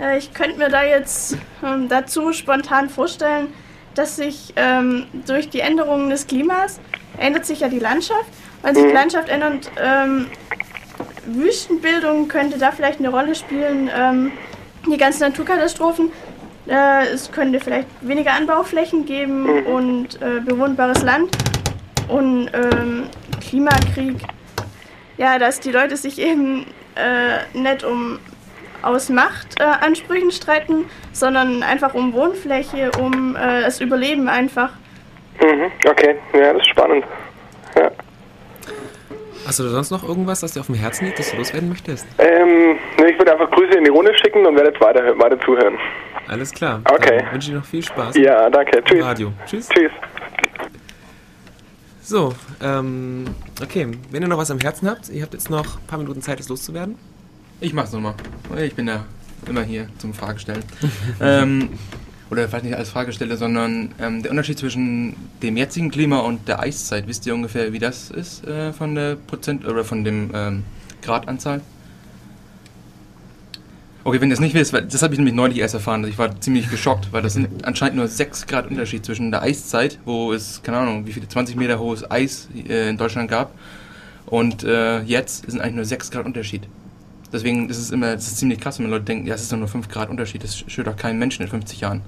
[0.00, 3.52] Äh, ich könnte mir da jetzt ähm, dazu spontan vorstellen,
[3.96, 6.80] dass sich ähm, durch die Änderungen des Klimas
[7.18, 8.30] ändert sich ja die Landschaft.
[8.62, 8.94] Wenn sich die Mhm.
[8.94, 10.26] Landschaft ändert, ähm,
[11.26, 13.90] Wüstenbildung könnte da vielleicht eine Rolle spielen.
[13.96, 14.32] Ähm,
[14.90, 16.10] die ganzen Naturkatastrophen.
[16.68, 19.66] Äh, es könnte vielleicht weniger Anbauflächen geben Mhm.
[19.66, 21.36] und äh, bewohnbares Land.
[22.08, 23.08] Und ähm,
[23.40, 24.16] Klimakrieg
[25.18, 28.18] ja, dass die Leute sich eben äh, nicht um
[28.82, 34.70] aus Machtansprüchen Ansprüchen streiten, sondern einfach um Wohnfläche, um äh, das Überleben einfach.
[35.40, 37.04] Mhm, okay, ja, das ist spannend.
[37.76, 37.90] Ja.
[39.46, 41.68] Hast du da sonst noch irgendwas, das dir auf dem Herzen liegt, das du loswerden
[41.68, 42.06] möchtest?
[42.18, 45.38] Ähm, ne, ich würde einfach Grüße in die Runde schicken und werde jetzt weiter, weiter
[45.40, 45.76] zuhören.
[46.28, 46.80] Alles klar.
[46.84, 47.18] Okay.
[47.18, 48.16] Dann wünsche ich dir noch viel Spaß.
[48.16, 48.82] Ja, danke.
[48.84, 49.04] Tschüss.
[49.04, 49.32] Radio.
[49.46, 49.68] Tschüss.
[49.68, 49.90] Tschüss.
[52.02, 53.24] So, ähm,
[53.60, 53.88] okay.
[54.10, 56.38] Wenn ihr noch was am Herzen habt, ihr habt jetzt noch ein paar Minuten Zeit,
[56.38, 56.96] es loszuwerden.
[57.60, 58.14] Ich mach's nochmal.
[58.60, 59.04] Ich bin ja
[59.48, 60.64] immer hier zum Fragestellen.
[61.20, 61.70] ähm,
[62.32, 66.60] oder vielleicht nicht als Fragestelle, sondern ähm, der Unterschied zwischen dem jetzigen Klima und der
[66.60, 67.06] Eiszeit.
[67.06, 70.62] Wisst ihr ungefähr, wie das ist äh, von der Prozent oder von dem ähm,
[71.02, 71.60] Gradanzahl?
[74.02, 76.04] Okay, wenn ihr es nicht wisst, das habe ich nämlich neulich erst erfahren.
[76.04, 79.98] Ich war ziemlich geschockt, weil das sind anscheinend nur 6 Grad Unterschied zwischen der Eiszeit,
[80.06, 83.52] wo es, keine Ahnung, wie viele 20 Meter hohes Eis äh, in Deutschland gab,
[84.24, 86.62] und äh, jetzt sind eigentlich nur 6 Grad Unterschied.
[87.30, 89.58] Deswegen ist es immer das ist ziemlich krass, wenn Leute denken, ja, es ist doch
[89.58, 92.00] nur 5 Grad Unterschied, das stört doch keinen Menschen in 50 Jahren.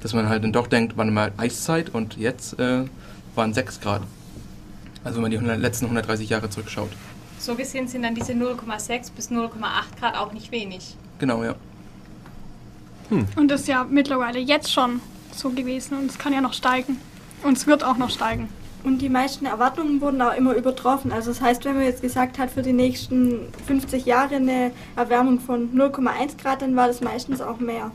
[0.00, 2.84] Dass man halt dann doch denkt, warte mal, Eiszeit und jetzt äh,
[3.34, 4.02] waren 6 Grad.
[5.04, 6.90] Also wenn man die 100, letzten 130 Jahre zurückschaut.
[7.38, 9.50] So gesehen sind dann diese 0,6 bis 0,8
[9.98, 10.96] Grad auch nicht wenig.
[11.18, 11.54] Genau, ja.
[13.36, 15.00] Und das ist ja mittlerweile jetzt schon
[15.34, 16.98] so gewesen und es kann ja noch steigen.
[17.42, 18.48] Und es wird auch noch steigen.
[18.82, 21.12] Und die meisten Erwartungen wurden auch immer übertroffen.
[21.12, 25.40] Also das heißt, wenn man jetzt gesagt hat, für die nächsten 50 Jahre eine Erwärmung
[25.40, 27.90] von 0,1 Grad, dann war das meistens auch mehr.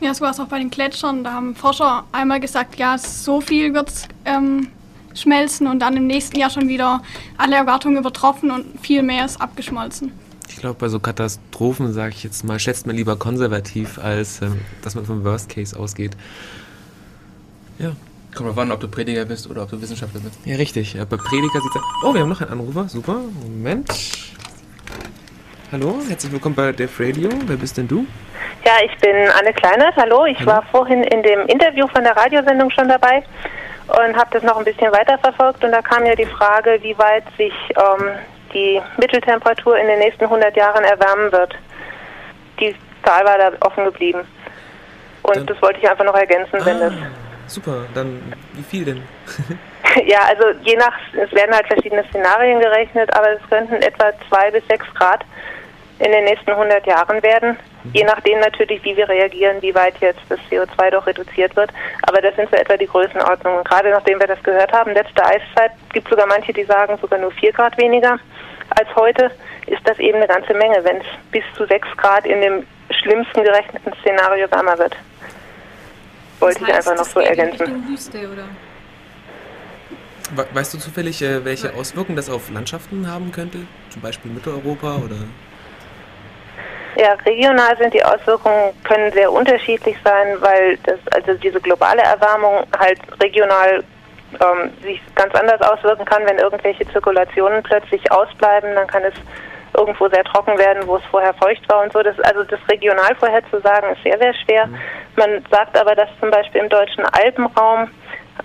[0.00, 1.24] Ja, so war es auch bei den Gletschern.
[1.24, 3.90] Da haben Forscher einmal gesagt, ja, so viel wird
[4.24, 4.68] ähm,
[5.14, 7.02] schmelzen und dann im nächsten Jahr schon wieder
[7.36, 10.12] alle Erwartungen übertroffen und viel mehr ist abgeschmolzen.
[10.48, 14.60] Ich glaube, bei so Katastrophen, sage ich jetzt mal, schätzt man lieber konservativ, als ähm,
[14.82, 16.16] dass man vom Worst Case ausgeht.
[17.78, 17.92] Ja.
[18.34, 20.38] Kommt drauf an, ob du Prediger bist oder ob du Wissenschaftler bist.
[20.44, 20.94] Ja, richtig.
[20.94, 22.88] Ja, bei Prediger sieht Oh, wir haben noch einen Anrufer.
[22.88, 23.20] Super.
[23.42, 23.88] Moment.
[25.72, 27.30] Hallo, herzlich willkommen bei Def Radio.
[27.46, 28.06] Wer bist denn du?
[28.64, 29.94] Ja, ich bin Anne Kleinert.
[29.96, 30.48] Hallo, ich Hallo.
[30.52, 33.22] war vorhin in dem Interview von der Radiosendung schon dabei
[33.86, 35.64] und habe das noch ein bisschen weiterverfolgt.
[35.64, 38.10] Und da kam ja die Frage, wie weit sich ähm,
[38.52, 41.54] die Mitteltemperatur in den nächsten 100 Jahren erwärmen wird.
[42.60, 44.20] Die Zahl war da offen geblieben.
[45.22, 46.92] Und Dann- das wollte ich einfach noch ergänzen, wenn das.
[47.46, 47.84] Super.
[47.94, 49.02] Dann, wie viel denn?
[50.04, 54.50] Ja, also je nach, es werden halt verschiedene Szenarien gerechnet, aber es könnten etwa zwei
[54.50, 55.24] bis sechs Grad
[55.98, 57.56] in den nächsten 100 Jahren werden.
[57.92, 61.70] Je nachdem natürlich, wie wir reagieren, wie weit jetzt das CO2 doch reduziert wird.
[62.02, 63.64] Aber das sind so etwa die Größenordnungen.
[63.64, 67.30] Gerade nachdem wir das gehört haben, letzte Eiszeit, gibt sogar manche, die sagen sogar nur
[67.32, 68.18] vier Grad weniger
[68.70, 69.30] als heute,
[69.66, 73.42] ist das eben eine ganze Menge, wenn es bis zu sechs Grad in dem schlimmsten
[73.42, 74.96] gerechneten Szenario wärmer wird.
[76.40, 77.88] Wollte ich einfach noch so ergänzen.
[77.88, 78.18] Wüste,
[80.52, 83.60] Weißt du zufällig, äh, welche Auswirkungen das auf Landschaften haben könnte?
[83.88, 85.16] Zum Beispiel Mitteleuropa oder?
[86.96, 92.66] Ja, regional sind die Auswirkungen können sehr unterschiedlich sein, weil das also diese globale Erwärmung
[92.78, 93.84] halt regional
[94.40, 99.14] ähm, sich ganz anders auswirken kann, wenn irgendwelche Zirkulationen plötzlich ausbleiben, dann kann es
[99.76, 102.02] irgendwo sehr trocken werden, wo es vorher feucht war und so.
[102.02, 104.68] Das, also das regional vorherzusagen ist sehr, sehr schwer.
[105.16, 107.90] Man sagt aber, dass zum Beispiel im deutschen Alpenraum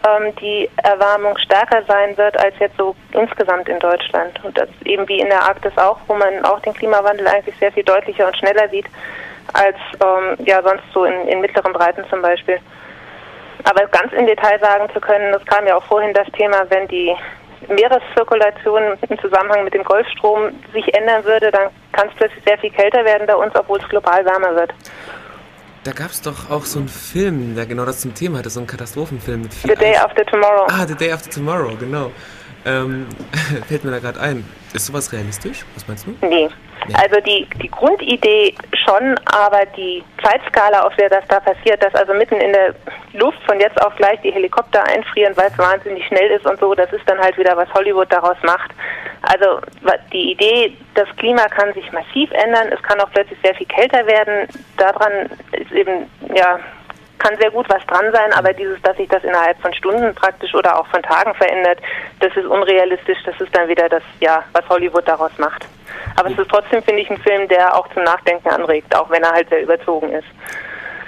[0.07, 4.39] ähm, die Erwärmung stärker sein wird als jetzt so insgesamt in Deutschland.
[4.43, 7.71] Und das eben wie in der Arktis auch, wo man auch den Klimawandel eigentlich sehr
[7.71, 8.87] viel deutlicher und schneller sieht
[9.53, 12.59] als ähm, ja sonst so in, in mittleren Breiten zum Beispiel.
[13.65, 16.87] Aber ganz im Detail sagen zu können, das kam ja auch vorhin das Thema, wenn
[16.87, 17.15] die
[17.69, 22.71] Meereszirkulation im Zusammenhang mit dem Golfstrom sich ändern würde, dann kann es plötzlich sehr viel
[22.71, 24.73] kälter werden bei uns, obwohl es global wärmer wird.
[25.83, 28.61] Da gab es doch auch so einen Film, der genau das zum Thema hatte, so
[28.61, 29.95] einen Katastrophenfilm mit viel The Day.
[29.97, 30.67] After Tomorrow.
[30.69, 32.11] Ah, The Day After Tomorrow, genau.
[32.65, 33.07] Ähm,
[33.67, 34.45] fällt mir da gerade ein.
[34.73, 35.65] Ist sowas realistisch?
[35.75, 36.15] Was meinst du?
[36.25, 36.49] Nee.
[36.87, 36.95] Nee.
[36.95, 38.55] Also die, die Grundidee
[38.85, 42.75] schon, aber die Zeitskala, auf der das da passiert, dass also mitten in der
[43.13, 46.73] Luft von jetzt auf gleich die Helikopter einfrieren, weil es wahnsinnig schnell ist und so,
[46.73, 48.71] das ist dann halt wieder, was Hollywood daraus macht.
[49.21, 49.61] Also
[50.11, 54.05] die Idee, das Klima kann sich massiv ändern, es kann auch plötzlich sehr viel kälter
[54.05, 56.59] werden, daran ist eben, ja,
[57.23, 60.53] kann sehr gut was dran sein, aber dieses, dass sich das innerhalb von Stunden praktisch
[60.53, 61.79] oder auch von Tagen verändert,
[62.19, 63.19] das ist unrealistisch.
[63.25, 65.65] Das ist dann wieder das, ja, was Hollywood daraus macht.
[66.17, 69.23] Aber es ist trotzdem, finde ich, ein Film, der auch zum Nachdenken anregt, auch wenn
[69.23, 70.27] er halt sehr überzogen ist.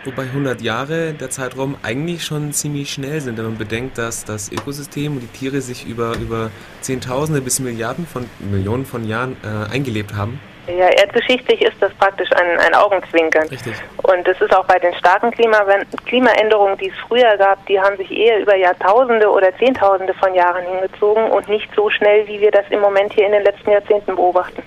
[0.05, 4.51] Wobei 100 Jahre, der Zeitraum, eigentlich schon ziemlich schnell sind, wenn man bedenkt, dass das
[4.51, 6.51] Ökosystem und die Tiere sich über, über
[6.81, 10.39] Zehntausende bis Milliarden von, Millionen von Jahren äh, eingelebt haben.
[10.67, 13.47] Ja, erdgeschichtlich ist das praktisch ein, ein Augenzwinkern.
[13.47, 13.73] Richtig.
[13.97, 18.09] Und es ist auch bei den starken Klimaänderungen, die es früher gab, die haben sich
[18.11, 22.65] eher über Jahrtausende oder Zehntausende von Jahren hingezogen und nicht so schnell, wie wir das
[22.71, 24.63] im Moment hier in den letzten Jahrzehnten beobachten.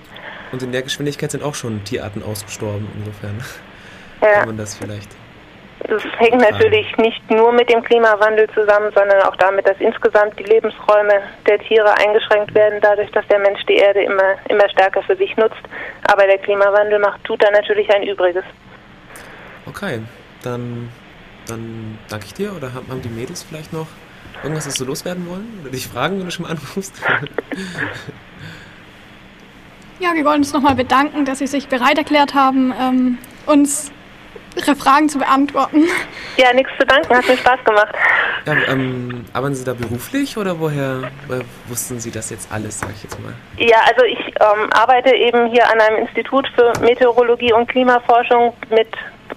[0.51, 3.43] Und in der Geschwindigkeit sind auch schon Tierarten ausgestorben, insofern.
[4.21, 4.39] Ja.
[4.39, 5.09] Kann man das vielleicht.
[5.87, 10.43] Das hängt natürlich nicht nur mit dem Klimawandel zusammen, sondern auch damit, dass insgesamt die
[10.43, 15.15] Lebensräume der Tiere eingeschränkt werden, dadurch, dass der Mensch die Erde immer, immer stärker für
[15.15, 15.61] sich nutzt.
[16.11, 18.43] Aber der Klimawandel macht, tut da natürlich ein Übriges.
[19.65, 20.01] Okay,
[20.43, 20.89] dann,
[21.47, 22.53] dann danke ich dir.
[22.55, 23.87] Oder haben, die Mädels vielleicht noch
[24.43, 25.59] irgendwas, was du loswerden wollen?
[25.61, 27.01] Oder dich fragen, wenn du schon mal anrufst?
[30.01, 33.91] Ja, wir wollen uns nochmal bedanken, dass Sie sich bereit erklärt haben, ähm, uns
[34.55, 35.83] Ihre Fragen zu beantworten.
[36.37, 37.93] Ja, nichts zu danken, hat mir Spaß gemacht.
[38.45, 41.11] ja, ähm, arbeiten Sie da beruflich oder woher,
[41.67, 43.33] wussten Sie das jetzt alles, sag ich jetzt mal?
[43.57, 48.87] Ja, also ich ähm, arbeite eben hier an einem Institut für Meteorologie und Klimaforschung mit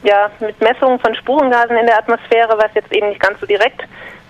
[0.05, 3.83] ja, mit Messungen von Spurengasen in der Atmosphäre, was jetzt eben nicht ganz so direkt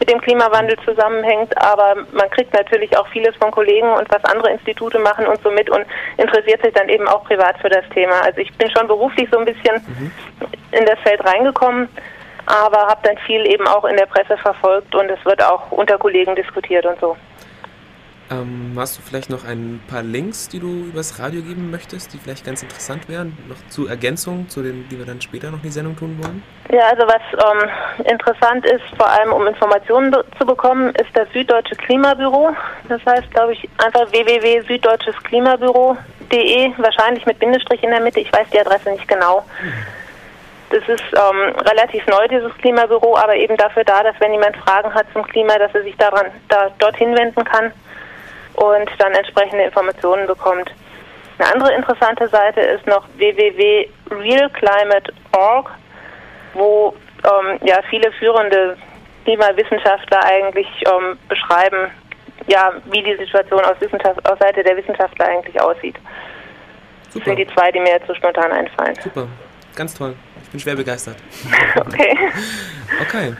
[0.02, 4.50] mit dem Klimawandel zusammenhängt, aber man kriegt natürlich auch vieles von Kollegen und was andere
[4.50, 5.86] Institute machen und so mit und
[6.16, 8.20] interessiert sich dann eben auch privat für das Thema.
[8.24, 10.10] Also ich bin schon beruflich so ein bisschen mhm.
[10.72, 11.88] in das Feld reingekommen,
[12.46, 15.96] aber habe dann viel eben auch in der Presse verfolgt und es wird auch unter
[15.98, 17.16] Kollegen diskutiert und so.
[18.32, 22.18] Ähm, hast du vielleicht noch ein paar Links, die du übers Radio geben möchtest, die
[22.18, 25.64] vielleicht ganz interessant wären, noch zu Ergänzung zu den, die wir dann später noch in
[25.64, 26.42] die Sendung tun wollen?
[26.70, 27.68] Ja, also was ähm,
[28.06, 32.56] interessant ist, vor allem um Informationen zu bekommen, ist das Süddeutsche Klimabüro.
[32.88, 38.20] Das heißt, glaube ich, einfach www.süddeutschesklimabüro.de, wahrscheinlich mit Bindestrich in der Mitte.
[38.20, 39.44] Ich weiß die Adresse nicht genau.
[40.70, 44.94] Das ist ähm, relativ neu, dieses Klimabüro, aber eben dafür da, dass wenn jemand Fragen
[44.94, 47.72] hat zum Klima, dass er sich daran da dorthin wenden kann
[48.54, 50.70] und dann entsprechende Informationen bekommt.
[51.38, 55.70] Eine andere interessante Seite ist noch www.realclimate.org,
[56.54, 56.94] wo
[57.24, 58.76] ähm, ja viele führende
[59.24, 61.90] Klimawissenschaftler eigentlich ähm, beschreiben,
[62.46, 65.96] ja, wie die Situation aus, Wissenschaft, aus Seite der Wissenschaftler eigentlich aussieht.
[67.10, 67.18] Super.
[67.18, 68.94] Das sind die zwei, die mir jetzt so spontan einfallen.
[69.02, 69.26] Super,
[69.74, 70.14] ganz toll.
[70.42, 71.16] Ich bin schwer begeistert.
[71.76, 72.16] okay.
[73.00, 73.34] Okay,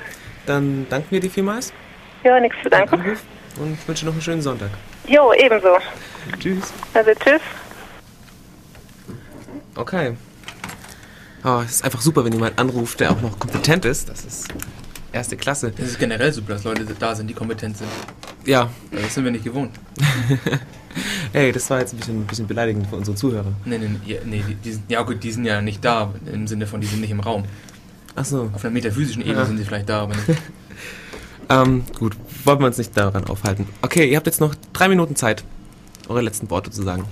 [0.46, 1.74] dann danken wir dir vielmals.
[2.22, 3.18] Ja, nichts zu danken.
[3.58, 4.70] Und ich wünsche noch einen schönen Sonntag.
[5.08, 5.78] Jo, ebenso.
[6.38, 6.72] Tschüss.
[6.94, 7.40] Also tschüss.
[9.74, 10.16] Okay.
[11.44, 14.08] Oh, es ist einfach super, wenn jemand anruft, der auch noch kompetent ist.
[14.08, 14.48] Das ist
[15.12, 15.72] erste Klasse.
[15.76, 17.88] Es ist generell super, dass Leute da sind, die kompetent sind.
[18.44, 18.70] Ja.
[18.90, 19.72] Das sind wir nicht gewohnt.
[21.32, 23.52] hey, das war jetzt ein bisschen, ein bisschen beleidigend für unsere Zuhörer.
[23.64, 26.46] Nee, nee, nee, nee die, die sind, ja gut, die sind ja nicht da, im
[26.46, 27.44] Sinne von, die sind nicht im Raum.
[28.14, 28.50] Ach so.
[28.52, 29.46] Auf einer metaphysischen Ebene ja.
[29.46, 30.26] sind sie vielleicht da, aber nicht.
[31.48, 33.66] ähm, gut, wollen wir uns nicht daran aufhalten.
[33.82, 35.44] Okay, ihr habt jetzt noch drei Minuten Zeit,
[36.08, 37.04] eure letzten Worte zu sagen.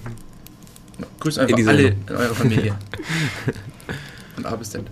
[1.20, 2.76] Grüß einfach alle in eurer Familie.
[4.34, 4.84] Von A bis Z.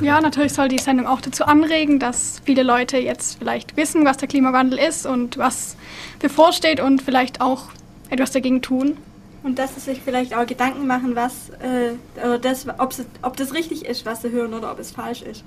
[0.00, 4.16] Ja, natürlich soll die Sendung auch dazu anregen, dass viele Leute jetzt vielleicht wissen, was
[4.16, 5.76] der Klimawandel ist und was
[6.20, 7.64] bevorsteht und vielleicht auch
[8.10, 8.96] etwas dagegen tun.
[9.42, 11.94] Und dass sie sich vielleicht auch Gedanken machen, was, äh,
[12.40, 15.44] das, ob, sie, ob das richtig ist, was sie hören oder ob es falsch ist.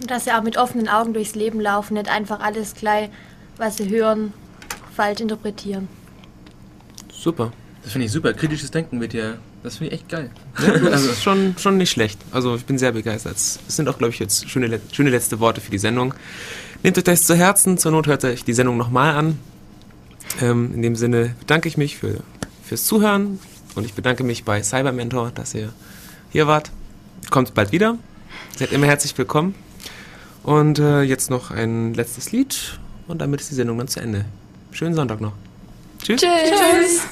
[0.00, 3.10] Und dass sie auch mit offenen Augen durchs Leben laufen, nicht einfach alles gleich,
[3.56, 4.32] was sie hören,
[4.94, 5.88] falsch interpretieren.
[7.12, 7.52] Super.
[7.82, 8.32] Das finde ich super.
[8.32, 10.30] Kritisches Denken wird ja, das finde ich echt geil.
[10.60, 12.20] Ja, das ist schon, schon nicht schlecht.
[12.30, 13.34] Also ich bin sehr begeistert.
[13.34, 16.14] Das sind auch, glaube ich, jetzt schöne, schöne letzte Worte für die Sendung.
[16.82, 17.78] Nehmt euch das zu Herzen.
[17.78, 19.38] Zur Not hört euch die Sendung nochmal an.
[20.40, 22.20] Ähm, in dem Sinne bedanke ich mich für,
[22.64, 23.38] fürs Zuhören
[23.74, 25.72] und ich bedanke mich bei Cybermentor, dass ihr
[26.30, 26.70] hier wart.
[27.30, 27.98] Kommt bald wieder.
[28.56, 29.54] Seid immer herzlich willkommen.
[30.42, 32.78] Und äh, jetzt noch ein letztes Lied
[33.08, 34.24] und damit ist die Sendung dann zu Ende.
[34.72, 35.32] Schönen Sonntag noch.
[36.02, 36.20] Tschüss.
[36.20, 36.50] Tschüss.
[36.50, 37.02] Tschüss.